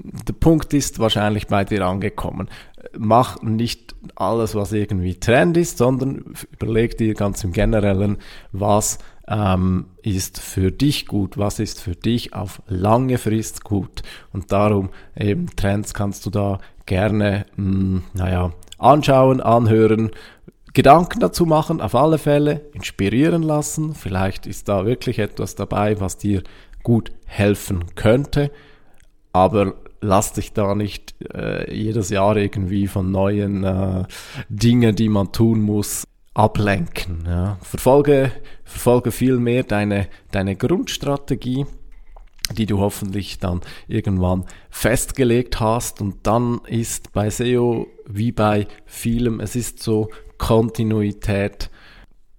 der 0.03 0.35
Punkt 0.35 0.75
ist 0.75 0.99
wahrscheinlich 0.99 1.47
bei 1.47 1.65
dir 1.65 1.87
angekommen. 1.87 2.49
Mach 2.99 3.43
nicht 3.43 3.95
alles, 4.15 4.55
was 4.55 4.73
irgendwie 4.73 5.15
Trend 5.15 5.57
ist, 5.57 5.79
sondern 5.79 6.35
überleg 6.53 6.97
dir 6.97 7.15
ganz 7.15 7.43
im 7.45 7.53
Generellen, 7.53 8.19
was 8.53 8.99
ähm, 9.29 9.87
ist 10.03 10.41
für 10.41 10.71
dich 10.71 11.07
gut, 11.07 11.37
was 11.37 11.59
ist 11.59 11.81
für 11.81 11.95
dich 11.97 12.35
auf 12.35 12.63
lange 12.69 13.19
Frist 13.19 13.65
gut. 13.65 14.03
Und 14.33 14.53
darum 14.53 14.91
eben 15.17 15.47
Trends 15.57 15.95
kannst 15.95 16.27
du 16.27 16.31
da 16.31 16.59
gerne, 16.87 17.47
mh, 17.57 17.65
hm, 17.65 18.03
naja, 18.15 18.53
anschauen, 18.79 19.41
anhören, 19.41 20.11
Gedanken 20.73 21.21
dazu 21.21 21.47
machen, 21.47 21.81
auf 21.81 21.95
alle 21.95 22.19
Fälle 22.19 22.67
inspirieren 22.75 23.43
lassen. 23.43 23.95
Vielleicht 23.95 24.47
ist 24.47 24.69
da 24.69 24.85
wirklich 24.85 25.19
etwas 25.19 25.55
dabei, 25.55 26.01
was 26.01 26.19
dir 26.19 26.43
gut 26.83 27.13
helfen 27.25 27.87
könnte. 27.95 28.51
Aber 29.33 29.75
lass 30.07 30.33
dich 30.33 30.53
da 30.53 30.75
nicht 30.75 31.15
äh, 31.35 31.73
jedes 31.75 32.11
Jahr 32.11 32.37
irgendwie 32.37 32.87
von 32.87 33.11
neuen 33.11 33.65
äh, 33.65 34.05
Dingen, 34.49 34.95
die 34.95 35.09
man 35.09 35.33
tun 35.33 35.61
muss, 35.61 36.05
ablenken. 36.35 37.25
Ja. 37.27 37.59
Verfolge, 37.61 38.33
verfolge 38.65 39.11
vielmehr 39.11 39.65
deine, 39.65 40.09
deine 40.31 40.55
Grundstrategie, 40.55 41.67
die 42.53 42.67
du 42.67 42.79
hoffentlich 42.79 43.39
dann 43.39 43.61
irgendwann 43.89 44.45
festgelegt 44.71 45.61
hast. 45.61 46.01
Und 46.01 46.27
dann 46.27 46.61
ist 46.67 47.13
bei 47.13 47.29
SEO 47.31 47.89
wie 48.07 48.33
bei 48.33 48.69
vielem, 48.85 49.41
es 49.41 49.57
ist 49.57 49.83
so 49.83 50.11
Kontinuität. 50.39 51.71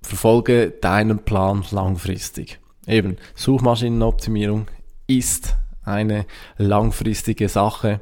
Verfolge 0.01 0.71
deinen 0.71 1.19
Plan 1.19 1.65
langfristig. 1.71 2.59
Eben, 2.85 3.17
Suchmaschinenoptimierung 3.35 4.67
ist 5.07 5.57
eine 5.87 6.25
langfristige 6.57 7.49
Sache. 7.49 7.99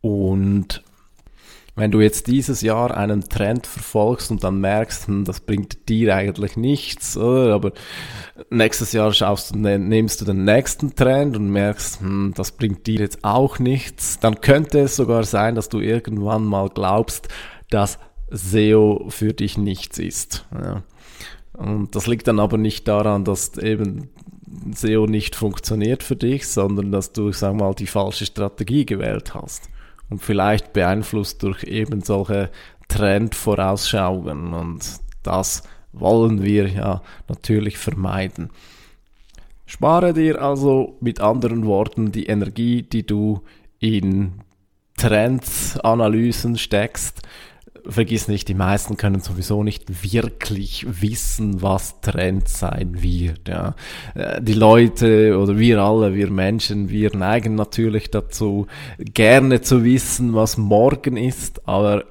Und 0.00 0.82
wenn 1.74 1.90
du 1.90 2.00
jetzt 2.00 2.26
dieses 2.26 2.60
Jahr 2.60 2.94
einen 2.94 3.28
Trend 3.28 3.66
verfolgst 3.66 4.30
und 4.30 4.44
dann 4.44 4.60
merkst, 4.60 5.06
hm, 5.06 5.24
das 5.24 5.40
bringt 5.40 5.88
dir 5.88 6.14
eigentlich 6.14 6.56
nichts, 6.56 7.16
oder? 7.16 7.54
aber 7.54 7.72
nächstes 8.50 8.92
Jahr 8.92 9.12
schaust 9.12 9.54
du, 9.54 9.58
ne, 9.58 9.78
nimmst 9.78 10.20
du 10.20 10.26
den 10.26 10.44
nächsten 10.44 10.94
Trend 10.94 11.36
und 11.36 11.48
merkst, 11.48 12.00
hm, 12.00 12.34
das 12.36 12.52
bringt 12.52 12.86
dir 12.86 13.00
jetzt 13.00 13.24
auch 13.24 13.58
nichts, 13.58 14.18
dann 14.18 14.42
könnte 14.42 14.80
es 14.80 14.96
sogar 14.96 15.24
sein, 15.24 15.54
dass 15.54 15.70
du 15.70 15.80
irgendwann 15.80 16.44
mal 16.44 16.68
glaubst, 16.68 17.28
dass 17.70 17.98
SEO 18.30 19.06
für 19.08 19.32
dich 19.32 19.56
nichts 19.56 19.98
ist. 19.98 20.46
Ja. 20.52 20.82
Und 21.54 21.94
das 21.94 22.06
liegt 22.06 22.28
dann 22.28 22.40
aber 22.40 22.58
nicht 22.58 22.86
daran, 22.88 23.24
dass 23.24 23.56
eben 23.56 24.10
SEO 24.74 25.06
nicht 25.06 25.34
funktioniert 25.34 26.02
für 26.02 26.16
dich, 26.16 26.48
sondern 26.48 26.92
dass 26.92 27.12
du, 27.12 27.32
sag 27.32 27.54
mal, 27.54 27.74
die 27.74 27.86
falsche 27.86 28.26
Strategie 28.26 28.84
gewählt 28.86 29.34
hast. 29.34 29.68
Und 30.10 30.22
vielleicht 30.22 30.72
beeinflusst 30.72 31.42
durch 31.42 31.64
eben 31.64 32.02
solche 32.02 32.50
Trendvorausschauungen. 32.88 34.52
Und 34.52 34.84
das 35.22 35.62
wollen 35.92 36.42
wir 36.42 36.68
ja 36.68 37.02
natürlich 37.28 37.78
vermeiden. 37.78 38.50
Spare 39.66 40.12
dir 40.12 40.42
also 40.42 40.96
mit 41.00 41.20
anderen 41.20 41.64
Worten 41.64 42.12
die 42.12 42.26
Energie, 42.26 42.82
die 42.82 43.06
du 43.06 43.42
in 43.78 44.32
Trendanalysen 44.98 46.58
steckst, 46.58 47.22
vergiss 47.86 48.28
nicht, 48.28 48.48
die 48.48 48.54
meisten 48.54 48.96
können 48.96 49.20
sowieso 49.20 49.62
nicht 49.62 50.02
wirklich 50.02 50.86
wissen, 50.88 51.62
was 51.62 52.00
Trend 52.00 52.48
sein 52.48 53.02
wird. 53.02 53.48
Ja. 53.48 53.74
Äh, 54.14 54.40
die 54.40 54.54
Leute 54.54 55.38
oder 55.38 55.58
wir 55.58 55.80
alle, 55.80 56.14
wir 56.14 56.30
Menschen, 56.30 56.88
wir 56.88 57.14
neigen 57.16 57.54
natürlich 57.54 58.10
dazu, 58.10 58.66
gerne 58.98 59.60
zu 59.60 59.84
wissen, 59.84 60.34
was 60.34 60.56
morgen 60.56 61.16
ist, 61.16 61.68
aber 61.68 62.04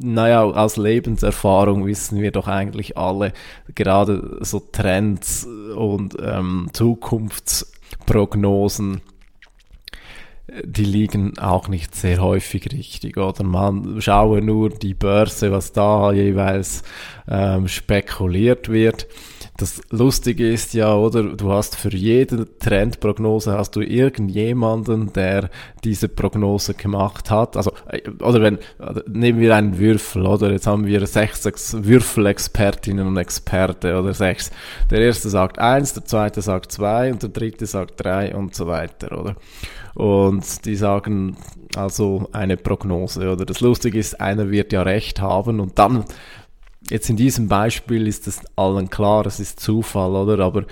naja, 0.00 0.42
aus 0.42 0.76
Lebenserfahrung 0.76 1.86
wissen 1.86 2.20
wir 2.20 2.32
doch 2.32 2.48
eigentlich 2.48 2.98
alle, 2.98 3.32
gerade 3.74 4.38
so 4.40 4.60
Trends 4.60 5.46
und 5.76 6.16
ähm, 6.20 6.68
Zukunftsprognosen, 6.72 9.00
die 10.62 10.84
liegen 10.84 11.38
auch 11.38 11.68
nicht 11.68 11.94
sehr 11.94 12.20
häufig 12.20 12.70
richtig, 12.72 13.16
oder? 13.16 13.42
Man 13.44 14.00
schaue 14.00 14.40
nur 14.40 14.70
die 14.70 14.94
Börse, 14.94 15.50
was 15.50 15.72
da 15.72 16.12
jeweils 16.12 16.82
ähm, 17.28 17.66
spekuliert 17.68 18.68
wird. 18.68 19.06
Das 19.56 19.80
Lustige 19.90 20.52
ist 20.52 20.74
ja, 20.74 20.96
oder, 20.96 21.22
du 21.22 21.52
hast 21.52 21.76
für 21.76 21.94
jede 21.94 22.58
Trendprognose 22.58 23.52
hast 23.52 23.76
du 23.76 23.82
irgendjemanden, 23.82 25.12
der 25.12 25.48
diese 25.84 26.08
Prognose 26.08 26.74
gemacht 26.74 27.30
hat. 27.30 27.56
Also, 27.56 27.72
äh, 27.88 28.08
oder 28.20 28.42
wenn, 28.42 28.58
nehmen 29.06 29.38
wir 29.38 29.54
einen 29.54 29.78
Würfel, 29.78 30.26
oder? 30.26 30.50
Jetzt 30.50 30.66
haben 30.66 30.86
wir 30.86 31.06
sechs 31.06 31.44
Würfelexpertinnen 31.72 33.06
und 33.06 33.16
Experte, 33.16 33.96
oder 33.96 34.12
sechs. 34.12 34.50
Der 34.90 35.00
erste 35.00 35.28
sagt 35.28 35.60
eins, 35.60 35.94
der 35.94 36.04
zweite 36.04 36.42
sagt 36.42 36.72
zwei 36.72 37.12
und 37.12 37.22
der 37.22 37.30
dritte 37.30 37.66
sagt 37.66 38.02
drei 38.02 38.34
und 38.34 38.56
so 38.56 38.66
weiter, 38.66 39.16
oder? 39.16 39.36
Und 39.94 40.64
die 40.66 40.74
sagen 40.74 41.36
also 41.76 42.28
eine 42.32 42.56
Prognose, 42.56 43.30
oder? 43.30 43.44
Das 43.44 43.60
Lustige 43.60 43.98
ist, 43.98 44.20
einer 44.20 44.50
wird 44.50 44.72
ja 44.72 44.82
recht 44.82 45.20
haben 45.20 45.60
und 45.60 45.78
dann 45.78 46.04
Jetzt 46.90 47.08
in 47.08 47.16
diesem 47.16 47.48
Beispiel 47.48 48.06
ist 48.06 48.26
es 48.26 48.40
allen 48.56 48.90
klar, 48.90 49.26
es 49.26 49.40
ist 49.40 49.60
Zufall, 49.60 50.14
oder? 50.14 50.44
Aber 50.44 50.66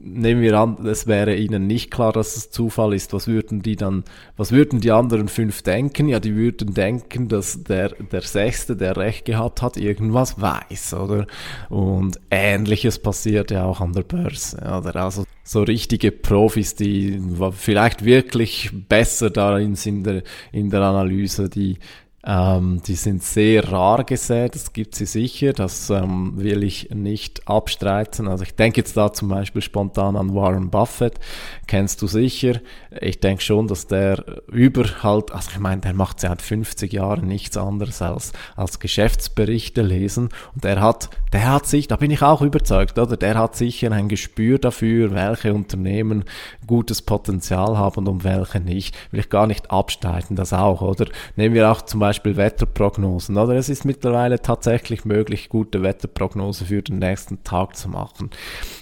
nehmen 0.00 0.42
wir 0.42 0.58
an, 0.58 0.86
es 0.86 1.06
wäre 1.06 1.34
ihnen 1.34 1.66
nicht 1.66 1.90
klar, 1.90 2.12
dass 2.12 2.36
es 2.36 2.50
Zufall 2.50 2.94
ist, 2.94 3.12
was 3.12 3.26
würden 3.26 3.62
die 3.62 3.76
dann, 3.76 4.04
was 4.36 4.52
würden 4.52 4.80
die 4.80 4.90
anderen 4.90 5.28
fünf 5.28 5.62
denken? 5.62 6.08
Ja, 6.08 6.20
die 6.20 6.36
würden 6.36 6.74
denken, 6.74 7.28
dass 7.28 7.64
der, 7.64 7.90
der 7.90 8.22
Sechste, 8.22 8.76
der 8.76 8.96
Recht 8.96 9.24
gehabt 9.24 9.62
hat, 9.62 9.76
irgendwas 9.76 10.40
weiß, 10.40 10.94
oder? 10.94 11.26
Und 11.68 12.20
Ähnliches 12.30 12.98
passiert 12.98 13.50
ja 13.50 13.64
auch 13.64 13.80
an 13.80 13.92
der 13.92 14.02
Börse, 14.02 14.58
oder? 14.58 14.96
Also 14.96 15.24
so 15.42 15.62
richtige 15.62 16.12
Profis, 16.12 16.74
die 16.74 17.20
vielleicht 17.52 18.04
wirklich 18.04 18.70
besser 18.88 19.30
darin 19.30 19.76
sind 19.76 19.96
in 19.98 20.04
der, 20.04 20.22
in 20.52 20.70
der 20.70 20.82
Analyse, 20.82 21.48
die 21.48 21.78
ähm, 22.26 22.82
die 22.84 22.96
sind 22.96 23.22
sehr 23.22 23.70
rar 23.70 24.02
gesät, 24.02 24.56
das 24.56 24.72
gibt 24.72 24.96
sie 24.96 25.06
sicher, 25.06 25.52
das 25.52 25.90
ähm, 25.90 26.32
will 26.36 26.64
ich 26.64 26.90
nicht 26.90 27.46
abstreiten. 27.46 28.26
Also 28.26 28.42
ich 28.42 28.56
denke 28.56 28.80
jetzt 28.80 28.96
da 28.96 29.12
zum 29.12 29.28
Beispiel 29.28 29.62
spontan 29.62 30.16
an 30.16 30.34
Warren 30.34 30.70
Buffett, 30.70 31.20
kennst 31.68 32.02
du 32.02 32.08
sicher. 32.08 32.60
Ich 33.00 33.20
denke 33.20 33.42
schon, 33.42 33.68
dass 33.68 33.86
der 33.86 34.42
über 34.48 35.04
halt, 35.04 35.30
also 35.30 35.50
ich 35.52 35.60
meine, 35.60 35.82
der 35.82 35.94
macht 35.94 36.18
seit 36.18 36.42
50 36.42 36.92
Jahren 36.92 37.28
nichts 37.28 37.56
anderes 37.56 38.02
als, 38.02 38.32
als 38.56 38.80
Geschäftsberichte 38.80 39.82
lesen 39.82 40.30
und 40.54 40.64
der 40.64 40.80
hat, 40.80 41.10
der 41.32 41.48
hat 41.48 41.66
sich, 41.66 41.86
da 41.86 41.94
bin 41.94 42.10
ich 42.10 42.22
auch 42.22 42.42
überzeugt, 42.42 42.98
oder? 42.98 43.16
Der 43.16 43.38
hat 43.38 43.54
sicher 43.54 43.92
ein 43.92 44.08
Gespür 44.08 44.58
dafür, 44.58 45.14
welche 45.14 45.54
Unternehmen 45.54 46.24
gutes 46.66 47.02
Potenzial 47.02 47.78
haben 47.78 48.08
und 48.08 48.24
welche 48.24 48.58
nicht. 48.58 48.96
Will 49.12 49.20
ich 49.20 49.28
gar 49.28 49.46
nicht 49.46 49.70
abstreiten, 49.70 50.34
das 50.34 50.52
auch, 50.52 50.82
oder? 50.82 51.06
Nehmen 51.36 51.54
wir 51.54 51.70
auch 51.70 51.82
zum 51.82 52.00
Beispiel 52.00 52.15
Beispiel 52.16 52.36
Wetterprognosen. 52.36 53.36
Oder 53.36 53.56
es 53.56 53.68
ist 53.68 53.84
mittlerweile 53.84 54.40
tatsächlich 54.40 55.04
möglich, 55.04 55.50
gute 55.50 55.82
Wetterprognose 55.82 56.64
für 56.64 56.80
den 56.80 56.98
nächsten 56.98 57.44
Tag 57.44 57.76
zu 57.76 57.90
machen. 57.90 58.30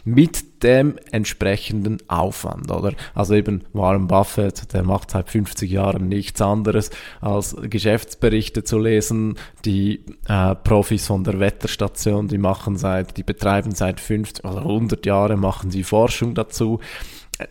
Mit 0.05 0.63
dem 0.63 0.97
entsprechenden 1.11 1.99
Aufwand, 2.09 2.71
oder? 2.71 2.93
Also 3.13 3.35
eben 3.35 3.65
Warren 3.73 4.07
Buffett, 4.07 4.73
der 4.73 4.85
macht 4.85 5.11
seit 5.11 5.31
50 5.31 5.69
Jahren 5.69 6.09
nichts 6.09 6.41
anderes 6.41 6.91
als 7.21 7.57
Geschäftsberichte 7.61 8.63
zu 8.63 8.79
lesen. 8.79 9.37
Die 9.65 10.05
äh, 10.29 10.55
Profis 10.55 11.09
von 11.09 11.25
der 11.25 11.41
Wetterstation, 11.41 12.29
die 12.29 12.39
machen 12.39 12.77
seit, 12.77 13.17
die 13.17 13.25
betreiben 13.25 13.75
seit 13.75 13.99
50 13.99 14.45
oder 14.45 14.59
100 14.59 15.05
Jahren, 15.05 15.41
machen 15.41 15.73
sie 15.73 15.83
Forschung 15.83 16.35
dazu 16.35 16.79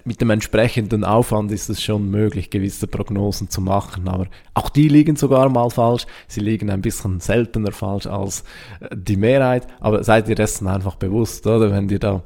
mit 0.05 0.21
dem 0.21 0.29
entsprechenden 0.29 1.03
Aufwand 1.03 1.51
ist 1.51 1.69
es 1.69 1.81
schon 1.81 2.09
möglich, 2.09 2.49
gewisse 2.49 2.87
Prognosen 2.87 3.49
zu 3.49 3.61
machen, 3.61 4.07
aber 4.07 4.27
auch 4.53 4.69
die 4.69 4.87
liegen 4.87 5.15
sogar 5.15 5.49
mal 5.49 5.69
falsch. 5.69 6.05
Sie 6.27 6.39
liegen 6.39 6.69
ein 6.69 6.81
bisschen 6.81 7.19
seltener 7.19 7.71
falsch 7.71 8.07
als 8.07 8.43
äh, 8.79 8.95
die 8.95 9.17
Mehrheit, 9.17 9.67
aber 9.79 10.03
seid 10.03 10.29
ihr 10.29 10.35
dessen 10.35 10.67
einfach 10.67 10.95
bewusst, 10.95 11.45
oder? 11.47 11.71
Wenn 11.71 11.89
ihr 11.89 11.99
da 11.99 12.23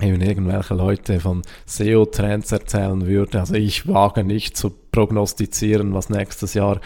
eben 0.00 0.20
irgendwelche 0.20 0.74
Leute 0.74 1.20
von 1.20 1.42
SEO-Trends 1.66 2.50
erzählen 2.50 3.06
würde. 3.06 3.40
Also 3.40 3.54
ich 3.54 3.86
wage 3.86 4.24
nicht 4.24 4.56
zu 4.56 4.70
prognostizieren, 4.70 5.94
was 5.94 6.10
nächstes 6.10 6.54
Jahr 6.54 6.80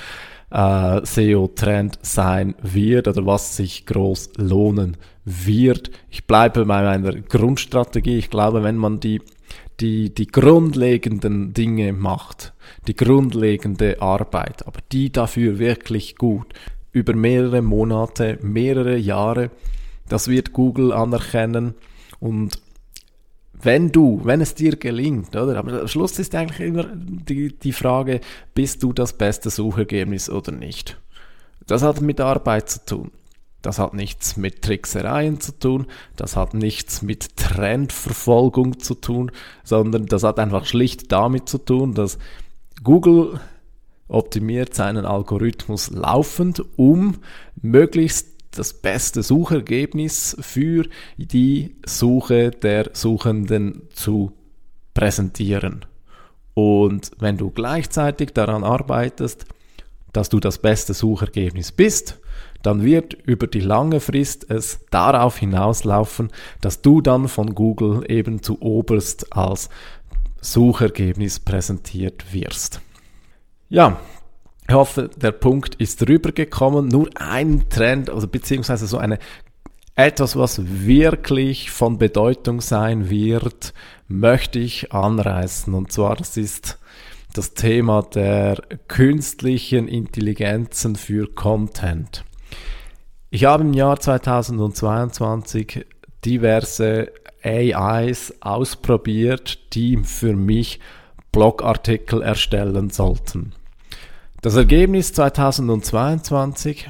äh, 0.51 1.05
SEO-Trend 1.05 1.99
sein 2.03 2.55
wird 2.61 3.09
oder 3.09 3.25
was 3.25 3.57
sich 3.57 3.87
groß 3.87 4.33
lohnen 4.37 4.97
wird. 5.25 5.91
Ich 6.11 6.27
bleibe 6.27 6.65
bei 6.65 6.83
meiner 6.83 7.13
Grundstrategie. 7.15 8.19
Ich 8.19 8.31
glaube, 8.31 8.63
wenn 8.63 8.77
man 8.77 9.01
die 9.01 9.21
die, 9.81 10.15
die 10.15 10.27
grundlegenden 10.27 11.53
Dinge 11.53 11.93
macht, 11.93 12.53
die 12.87 12.97
grundlegende 12.97 14.01
Arbeit, 14.01 14.67
aber 14.67 14.81
die 14.93 15.13
dafür 15.13 15.59
wirklich 15.59 16.17
gut, 16.17 16.55
über 16.93 17.15
mehrere 17.15 17.61
Monate, 17.61 18.39
mehrere 18.43 18.97
Jahre, 18.97 19.51
das 20.09 20.29
wird 20.29 20.53
Google 20.53 20.93
anerkennen 20.93 21.75
und 22.21 22.59
wenn 23.63 23.91
du, 23.91 24.21
wenn 24.25 24.41
es 24.41 24.55
dir 24.55 24.77
gelingt, 24.77 25.35
oder? 25.35 25.57
Aber 25.57 25.81
am 25.81 25.89
Schluss 25.89 26.19
ist 26.19 26.35
eigentlich 26.35 26.61
immer 26.61 26.85
die, 26.95 27.57
die 27.57 27.73
Frage, 27.73 28.21
bist 28.55 28.83
du 28.83 28.93
das 28.93 29.15
beste 29.15 29.51
Suchergebnis 29.51 30.29
oder 30.29 30.53
nicht? 30.53 31.01
Das 31.67 31.83
hat 31.83 32.01
mit 32.01 32.21
Arbeit 32.21 32.69
zu 32.71 32.85
tun. 32.85 33.11
Das 33.67 33.81
hat 33.81 33.95
nichts 33.95 34.37
mit 34.37 34.63
Tricksereien 34.63 35.41
zu 35.41 35.51
tun, 35.51 35.87
das 36.15 36.37
hat 36.37 36.55
nichts 36.55 37.03
mit 37.03 37.37
Trendverfolgung 37.37 38.79
zu 38.79 38.95
tun, 38.95 39.33
sondern 39.65 40.07
das 40.07 40.23
hat 40.23 40.39
einfach 40.39 40.67
schlicht 40.67 41.11
damit 41.11 41.49
zu 41.49 41.59
tun, 41.59 41.93
dass 41.93 42.19
Google 42.85 43.41
optimiert 44.07 44.73
seinen 44.75 45.05
Algorithmus 45.05 45.91
laufend, 45.91 46.63
um 46.77 47.17
möglichst 47.61 48.29
das 48.53 48.73
beste 48.73 49.25
Suchergebnis 49.25 50.37
für 50.39 50.87
die 51.17 51.75
Suche 51.85 52.53
der 52.53 52.91
Suchenden 52.93 53.89
zu 53.93 54.31
präsentieren. 54.95 55.85
Und 56.55 57.11
wenn 57.19 57.37
du 57.37 57.51
gleichzeitig 57.51 58.33
daran 58.33 58.63
arbeitest, 58.63 59.45
dass 60.13 60.29
du 60.29 60.39
das 60.39 60.59
beste 60.59 60.95
Suchergebnis 60.95 61.73
bist, 61.73 62.21
dann 62.67 62.83
wird 62.83 63.15
über 63.15 63.47
die 63.47 63.61
lange 63.61 64.01
Frist 64.01 64.51
es 64.51 64.81
darauf 64.91 65.39
hinauslaufen, 65.39 66.31
dass 66.61 66.83
du 66.83 67.01
dann 67.01 67.29
von 67.29 67.55
Google 67.55 68.05
eben 68.09 68.43
zu 68.43 68.61
oberst 68.61 69.33
als 69.33 69.69
Suchergebnis 70.41 71.41
präsentiert 71.41 72.33
wirst. 72.33 72.81
Ja, 73.69 74.01
ich 74.69 74.75
hoffe, 74.75 75.11
der 75.17 75.31
Punkt 75.31 75.77
ist 75.77 76.09
rübergekommen. 76.09 76.89
Nur 76.89 77.09
ein 77.15 77.69
Trend, 77.69 78.11
also 78.11 78.27
beziehungsweise 78.27 78.89
so 78.89 78.99
eine 78.99 79.19
etwas, 79.95 80.37
was 80.37 80.61
wirklich 80.67 81.71
von 81.71 81.99
Bedeutung 81.99 82.61
sein 82.61 83.09
wird, 83.09 83.75
möchte 84.09 84.59
ich 84.59 84.93
anreißen. 84.93 85.73
Und 85.73 85.93
zwar, 85.93 86.17
das 86.17 86.37
ist 86.37 86.79
das 87.33 87.55
Thema 87.55 88.03
der 88.03 88.61
künstlichen 88.89 89.89
Intelligenzen 89.89 90.97
für 90.97 91.33
Content. 91.33 92.25
Ich 93.29 93.45
habe 93.45 93.65
im 93.65 93.73
Jahr 93.73 93.99
2022 93.99 95.85
diverse 96.25 97.13
AIs 97.43 98.35
ausprobiert, 98.41 99.75
die 99.75 99.97
für 99.99 100.37
mich 100.37 100.79
Blogartikel 101.33 102.23
erstellen 102.23 102.91
sollten. 102.91 103.53
Das 104.43 104.55
Ergebnis 104.55 105.13
2022, 105.13 106.89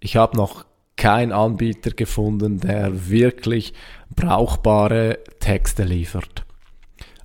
ich 0.00 0.16
habe 0.16 0.36
noch 0.38 0.64
keinen 0.96 1.32
Anbieter 1.32 1.90
gefunden, 1.90 2.60
der 2.60 3.10
wirklich 3.10 3.74
brauchbare 4.16 5.18
Texte 5.38 5.84
liefert. 5.84 6.46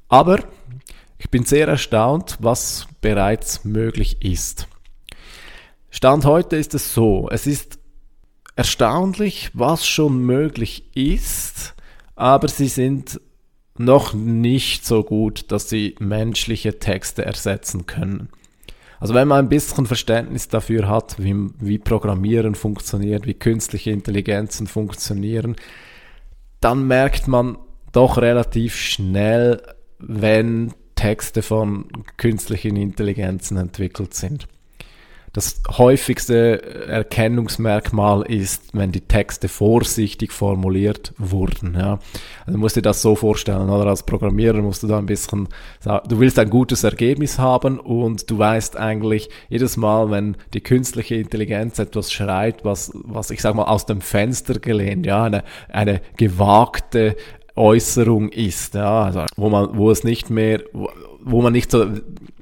Aber 0.09 0.39
ich 1.17 1.29
bin 1.29 1.45
sehr 1.45 1.67
erstaunt, 1.67 2.37
was 2.41 2.87
bereits 2.99 3.63
möglich 3.63 4.23
ist. 4.23 4.67
Stand 5.89 6.25
heute 6.25 6.57
ist 6.57 6.73
es 6.75 6.93
so, 6.93 7.29
es 7.31 7.47
ist 7.47 7.78
erstaunlich, 8.59 9.51
was 9.53 9.87
schon 9.87 10.25
möglich 10.25 10.83
ist, 10.93 11.75
aber 12.17 12.49
sie 12.49 12.67
sind 12.67 13.21
noch 13.77 14.13
nicht 14.13 14.85
so 14.85 15.01
gut, 15.05 15.49
dass 15.53 15.69
sie 15.69 15.95
menschliche 15.99 16.77
Texte 16.77 17.23
ersetzen 17.23 17.85
können. 17.85 18.27
Also 18.99 19.13
wenn 19.13 19.29
man 19.29 19.45
ein 19.45 19.47
bisschen 19.47 19.85
Verständnis 19.85 20.49
dafür 20.49 20.89
hat, 20.89 21.15
wie, 21.23 21.33
wie 21.59 21.77
Programmieren 21.77 22.53
funktioniert, 22.53 23.25
wie 23.25 23.33
künstliche 23.33 23.91
Intelligenzen 23.91 24.67
funktionieren, 24.67 25.55
dann 26.59 26.85
merkt 26.85 27.29
man 27.29 27.59
doch 27.93 28.17
relativ 28.17 28.75
schnell, 28.75 29.61
wenn 29.99 30.73
Texte 30.95 31.43
von 31.43 31.85
künstlichen 32.17 32.75
Intelligenzen 32.75 33.55
entwickelt 33.55 34.13
sind 34.13 34.49
das 35.39 35.61
häufigste 35.77 36.87
Erkennungsmerkmal 36.87 38.23
ist, 38.23 38.73
wenn 38.73 38.91
die 38.91 39.01
Texte 39.01 39.47
vorsichtig 39.47 40.33
formuliert 40.33 41.13
wurden. 41.17 41.75
Ja. 41.75 41.99
Also 42.45 42.59
musst 42.59 42.75
dir 42.75 42.81
das 42.81 43.01
so 43.01 43.15
vorstellen, 43.15 43.69
oder 43.69 43.85
als 43.87 44.03
Programmierer 44.03 44.61
musst 44.61 44.83
du 44.83 44.87
da 44.87 44.97
ein 44.97 45.05
bisschen, 45.05 45.47
du 45.83 46.19
willst 46.19 46.37
ein 46.39 46.49
gutes 46.49 46.83
Ergebnis 46.83 47.39
haben 47.39 47.79
und 47.79 48.29
du 48.29 48.37
weißt 48.37 48.75
eigentlich 48.75 49.29
jedes 49.47 49.77
Mal, 49.77 50.11
wenn 50.11 50.35
die 50.53 50.61
künstliche 50.61 51.15
Intelligenz 51.15 51.79
etwas 51.79 52.11
schreit, 52.11 52.65
was, 52.65 52.91
was 52.93 53.31
ich 53.31 53.41
sag 53.41 53.55
mal 53.55 53.63
aus 53.63 53.85
dem 53.85 54.01
Fenster 54.01 54.59
gelehnt, 54.59 55.05
ja, 55.05 55.23
eine, 55.23 55.45
eine 55.69 56.01
gewagte 56.17 57.15
Äußerung 57.55 58.29
ist, 58.29 58.75
ja, 58.75 59.03
also 59.03 59.23
wo 59.37 59.49
man, 59.49 59.77
wo 59.77 59.89
es 59.89 60.03
nicht 60.03 60.29
mehr, 60.29 60.61
wo, 60.73 60.89
wo 61.21 61.41
man 61.41 61.53
nicht 61.53 61.71
so 61.71 61.85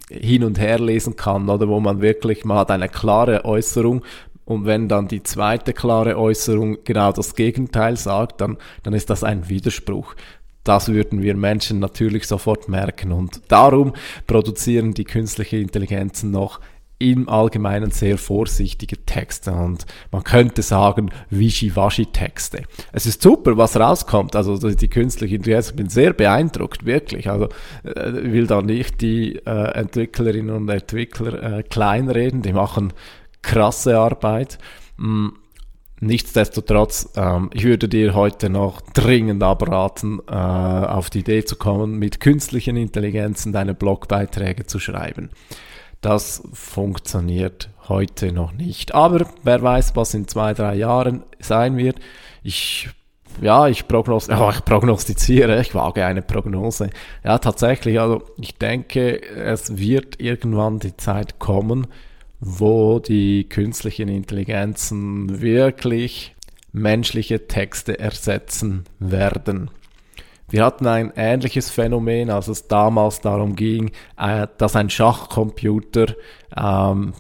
hin 0.10 0.44
und 0.44 0.60
her 0.60 0.80
lesen 0.80 1.16
kann 1.16 1.50
oder 1.50 1.68
wo 1.68 1.80
man 1.80 2.02
wirklich, 2.02 2.46
man 2.46 2.58
hat 2.58 2.72
eine 2.72 2.90
klare 2.90 3.46
Äußerung 3.46 4.04
und 4.46 4.66
wenn 4.66 4.88
dann 4.88 5.10
die 5.10 5.24
zweite 5.24 5.74
klare 5.74 6.18
Äußerung 6.18 6.78
genau 6.86 7.12
das 7.12 7.36
Gegenteil 7.36 7.98
sagt, 7.98 8.40
dann, 8.40 8.58
dann 8.84 8.94
ist 8.94 9.10
das 9.10 9.26
ein 9.26 9.50
Widerspruch. 9.50 10.16
Das 10.64 10.88
würden 10.88 11.22
wir 11.22 11.36
Menschen 11.36 11.80
natürlich 11.80 12.28
sofort 12.28 12.70
merken 12.70 13.12
und 13.12 13.42
darum 13.50 13.94
produzieren 14.26 14.94
die 14.94 15.04
künstlichen 15.04 15.62
Intelligenzen 15.62 16.32
noch 16.32 16.62
im 17.00 17.30
Allgemeinen 17.30 17.92
sehr 17.92 18.18
vorsichtige 18.18 19.06
Texte 19.06 19.52
und 19.52 19.86
man 20.12 20.24
könnte 20.24 20.64
sagen 20.64 21.12
Wischiwaschi-Texte. 21.30 22.64
Es 22.92 23.06
ist 23.06 23.22
super, 23.22 23.56
was 23.58 23.78
rauskommt, 23.78 24.36
also 24.36 24.58
die 24.58 24.88
künstliche 24.88 25.36
Intelligenz, 25.36 25.70
ich 25.70 25.76
bin 25.76 25.90
sehr 25.90 26.14
beeindruckt, 26.14 26.86
wirklich, 26.86 27.30
also 27.30 27.50
äh, 27.84 28.10
ich 28.20 28.32
will 28.32 28.48
da 28.48 28.62
nicht 28.62 29.02
die 29.02 29.36
äh, 29.36 29.72
Entwicklerinnen 29.74 30.56
und 30.56 30.70
Entwickler 30.70 31.60
äh, 31.60 31.64
kleinreden, 31.64 32.42
die 32.42 32.54
machen 32.54 32.94
krasse 33.44 33.98
Arbeit. 33.98 34.58
Mm, 34.98 35.30
nichtsdestotrotz, 36.00 37.12
ähm, 37.16 37.50
ich 37.54 37.64
würde 37.64 37.88
dir 37.88 38.16
heute 38.16 38.50
noch 38.50 38.82
dringend 38.82 39.44
abraten, 39.44 40.20
äh, 40.28 40.34
auf 40.34 41.12
die 41.12 41.20
Idee 41.20 41.46
zu 41.46 41.56
kommen, 41.56 42.00
mit 42.00 42.20
künstlichen 42.20 42.76
Intelligenzen 42.76 43.54
deine 43.54 43.76
Blogbeiträge 43.76 44.66
zu 44.66 44.80
schreiben. 44.80 45.30
Das 46.02 46.44
funktioniert 46.54 47.70
heute 47.88 48.32
noch 48.32 48.52
nicht. 48.52 48.94
Aber 48.94 49.28
wer 49.44 49.62
weiß, 49.62 49.96
was 49.96 50.14
in 50.14 50.28
zwei, 50.28 50.54
drei 50.54 50.76
Jahren 50.76 51.24
sein 51.40 51.78
wird. 51.78 52.00
Ich 52.44 52.90
ja, 53.42 53.68
ich, 53.68 53.88
prognos 53.88 54.30
oh, 54.30 54.50
ich 54.52 54.66
prognostiziere, 54.66 55.62
ich 55.62 55.76
wage 55.76 56.06
eine 56.06 56.22
Prognose. 56.22 56.90
Ja, 57.24 57.38
tatsächlich, 57.38 58.00
also 58.00 58.24
ich 58.40 58.58
denke, 58.58 59.22
es 59.22 59.78
wird 59.78 60.20
irgendwann 60.20 60.80
die 60.80 60.98
Zeit 60.98 61.38
kommen, 61.38 61.88
wo 62.40 63.00
die 63.00 63.48
künstlichen 63.48 64.10
Intelligenzen 64.10 65.40
wirklich 65.42 66.36
menschliche 66.72 67.48
Texte 67.48 68.00
ersetzen 68.00 68.86
werden. 69.00 69.70
Wir 70.50 70.64
hatten 70.64 70.88
ein 70.88 71.12
ähnliches 71.16 71.70
Phänomen, 71.70 72.30
als 72.30 72.48
es 72.48 72.68
damals 72.68 73.20
darum 73.20 73.56
ging, 73.56 73.92
äh, 74.18 74.48
dass 74.58 74.76
ein 74.76 74.90
Schachcomputer 74.90 76.16
ähm, 76.56 77.14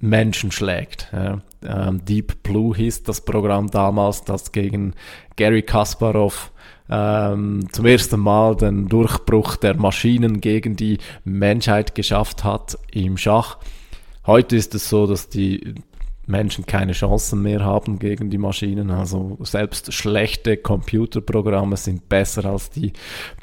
Menschen 0.00 0.50
schlägt. 0.50 1.08
Ja. 1.12 1.40
Ähm, 1.64 2.04
Deep 2.04 2.42
Blue 2.42 2.74
hieß 2.76 3.04
das 3.04 3.20
Programm 3.20 3.70
damals, 3.70 4.24
das 4.24 4.52
gegen 4.52 4.94
Gary 5.36 5.62
Kasparov 5.62 6.52
ähm, 6.90 7.68
zum 7.72 7.86
ersten 7.86 8.20
Mal 8.20 8.56
den 8.56 8.88
Durchbruch 8.88 9.56
der 9.56 9.76
Maschinen 9.76 10.40
gegen 10.40 10.76
die 10.76 10.98
Menschheit 11.24 11.94
geschafft 11.94 12.44
hat 12.44 12.78
im 12.92 13.16
Schach. 13.16 13.58
Heute 14.26 14.56
ist 14.56 14.74
es 14.74 14.88
so, 14.88 15.06
dass 15.06 15.28
die 15.28 15.74
Menschen 16.28 16.66
keine 16.66 16.92
Chancen 16.92 17.42
mehr 17.42 17.64
haben 17.64 17.98
gegen 17.98 18.30
die 18.30 18.38
Maschinen. 18.38 18.90
Also 18.90 19.38
selbst 19.40 19.92
schlechte 19.92 20.56
Computerprogramme 20.56 21.76
sind 21.76 22.08
besser 22.08 22.44
als 22.44 22.70
die 22.70 22.92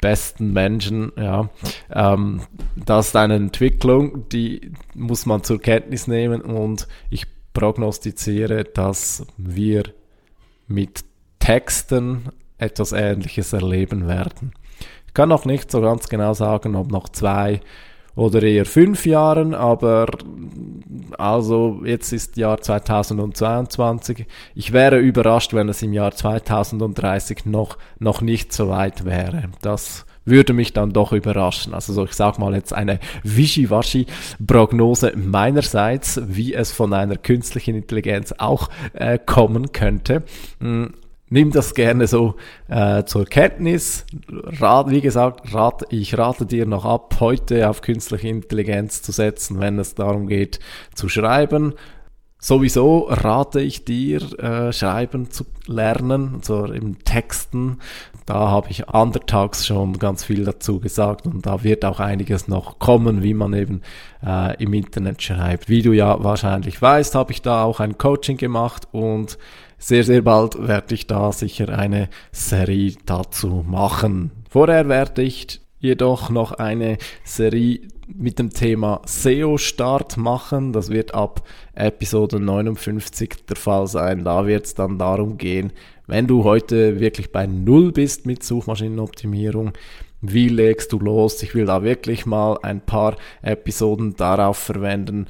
besten 0.00 0.52
Menschen. 0.52 1.12
Ja, 1.16 1.50
ähm, 1.92 2.42
das 2.76 3.08
ist 3.08 3.16
eine 3.16 3.34
Entwicklung, 3.34 4.28
die 4.30 4.72
muss 4.94 5.26
man 5.26 5.42
zur 5.42 5.60
Kenntnis 5.60 6.06
nehmen 6.06 6.40
und 6.40 6.86
ich 7.10 7.26
prognostiziere, 7.52 8.64
dass 8.64 9.26
wir 9.36 9.84
mit 10.68 11.04
Texten 11.38 12.28
etwas 12.58 12.92
Ähnliches 12.92 13.52
erleben 13.52 14.06
werden. 14.06 14.52
Ich 15.06 15.14
kann 15.14 15.28
noch 15.28 15.44
nicht 15.44 15.70
so 15.70 15.80
ganz 15.80 16.08
genau 16.08 16.34
sagen, 16.34 16.76
ob 16.76 16.90
noch 16.90 17.08
zwei 17.08 17.60
oder 18.16 18.42
eher 18.42 18.64
fünf 18.64 19.06
Jahren, 19.06 19.54
aber 19.54 20.06
also 21.18 21.82
jetzt 21.84 22.12
ist 22.12 22.36
Jahr 22.36 22.60
2022. 22.60 24.26
Ich 24.54 24.72
wäre 24.72 24.98
überrascht, 24.98 25.54
wenn 25.54 25.68
es 25.68 25.82
im 25.82 25.92
Jahr 25.92 26.12
2030 26.12 27.46
noch, 27.46 27.78
noch 27.98 28.22
nicht 28.22 28.52
so 28.52 28.68
weit 28.68 29.04
wäre. 29.04 29.50
Das 29.62 30.06
würde 30.24 30.52
mich 30.52 30.72
dann 30.72 30.92
doch 30.92 31.12
überraschen. 31.12 31.72
Also 31.72 31.92
so, 31.92 32.04
ich 32.04 32.14
sag 32.14 32.38
mal 32.38 32.54
jetzt 32.54 32.72
eine 32.72 32.98
Wischiwaschi-Prognose 33.22 35.12
meinerseits, 35.16 36.20
wie 36.26 36.52
es 36.52 36.72
von 36.72 36.92
einer 36.92 37.16
künstlichen 37.16 37.76
Intelligenz 37.76 38.34
auch 38.36 38.68
äh, 38.92 39.18
kommen 39.18 39.72
könnte. 39.72 40.24
Nimm 41.28 41.50
das 41.50 41.74
gerne 41.74 42.06
so 42.06 42.36
äh, 42.68 43.04
zur 43.04 43.24
Kenntnis. 43.24 44.06
Rat, 44.30 44.90
wie 44.90 45.00
gesagt, 45.00 45.52
rat, 45.52 45.82
ich 45.90 46.16
rate 46.16 46.46
dir 46.46 46.66
noch 46.66 46.84
ab, 46.84 47.16
heute 47.18 47.68
auf 47.68 47.80
künstliche 47.80 48.28
Intelligenz 48.28 49.02
zu 49.02 49.10
setzen, 49.10 49.58
wenn 49.58 49.78
es 49.78 49.96
darum 49.96 50.28
geht 50.28 50.60
zu 50.94 51.08
schreiben. 51.08 51.74
Sowieso 52.38 53.08
rate 53.08 53.60
ich 53.60 53.84
dir, 53.84 54.20
äh, 54.38 54.72
schreiben 54.72 55.30
zu 55.30 55.46
lernen, 55.66 56.42
so 56.42 56.66
im 56.66 57.02
Texten. 57.02 57.78
Da 58.26 58.48
habe 58.50 58.70
ich 58.70 58.88
andertags 58.88 59.64
schon 59.64 59.98
ganz 60.00 60.24
viel 60.24 60.44
dazu 60.44 60.80
gesagt 60.80 61.26
und 61.26 61.46
da 61.46 61.62
wird 61.62 61.84
auch 61.84 62.00
einiges 62.00 62.48
noch 62.48 62.80
kommen, 62.80 63.22
wie 63.22 63.34
man 63.34 63.54
eben 63.54 63.82
äh, 64.24 64.60
im 64.62 64.74
Internet 64.74 65.22
schreibt. 65.22 65.68
Wie 65.68 65.82
du 65.82 65.92
ja 65.92 66.22
wahrscheinlich 66.22 66.82
weißt, 66.82 67.14
habe 67.14 67.30
ich 67.30 67.40
da 67.40 67.62
auch 67.62 67.78
ein 67.78 67.98
Coaching 67.98 68.36
gemacht 68.36 68.88
und 68.90 69.38
sehr, 69.78 70.02
sehr 70.02 70.22
bald 70.22 70.66
werde 70.66 70.94
ich 70.94 71.06
da 71.06 71.30
sicher 71.30 71.68
eine 71.68 72.08
Serie 72.32 72.94
dazu 73.06 73.64
machen. 73.64 74.32
Vorher 74.50 74.88
werde 74.88 75.22
ich 75.22 75.60
jedoch 75.78 76.28
noch 76.28 76.52
eine 76.52 76.98
Serie 77.24 77.80
mit 78.08 78.38
dem 78.38 78.50
Thema 78.50 79.02
SEO-Start 79.04 80.16
machen. 80.16 80.72
Das 80.72 80.90
wird 80.90 81.14
ab 81.14 81.42
Episode 81.74 82.40
59 82.40 83.46
der 83.48 83.56
Fall 83.56 83.86
sein. 83.86 84.24
Da 84.24 84.46
wird 84.46 84.66
es 84.66 84.74
dann 84.74 84.98
darum 84.98 85.36
gehen, 85.38 85.72
wenn 86.06 86.26
du 86.26 86.44
heute 86.44 87.00
wirklich 87.00 87.32
bei 87.32 87.46
Null 87.46 87.92
bist 87.92 88.26
mit 88.26 88.42
Suchmaschinenoptimierung, 88.42 89.72
wie 90.20 90.48
legst 90.48 90.92
du 90.92 90.98
los? 90.98 91.42
Ich 91.42 91.54
will 91.54 91.66
da 91.66 91.82
wirklich 91.82 92.26
mal 92.26 92.58
ein 92.62 92.80
paar 92.80 93.16
Episoden 93.42 94.16
darauf 94.16 94.56
verwenden, 94.56 95.26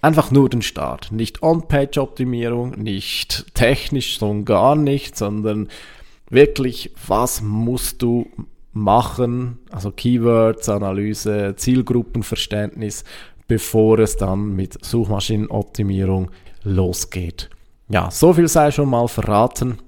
Einfach 0.00 0.30
nur 0.30 0.48
den 0.48 0.62
Start. 0.62 1.10
Nicht 1.10 1.42
On-Page-Optimierung, 1.42 2.70
nicht 2.70 3.52
technisch, 3.54 4.18
sondern 4.18 4.44
gar 4.44 4.76
nicht, 4.76 5.16
sondern 5.16 5.68
wirklich, 6.30 6.92
was 7.06 7.42
musst 7.42 8.02
du 8.02 8.28
machen, 8.72 9.58
also 9.70 9.90
Keywords, 9.90 10.68
Analyse, 10.68 11.54
Zielgruppenverständnis, 11.56 13.02
bevor 13.48 13.98
es 13.98 14.16
dann 14.16 14.54
mit 14.54 14.84
Suchmaschinenoptimierung 14.84 16.30
losgeht. 16.62 17.50
Ja, 17.88 18.10
so 18.12 18.32
viel 18.34 18.46
sei 18.46 18.70
schon 18.70 18.90
mal 18.90 19.08
verraten. 19.08 19.78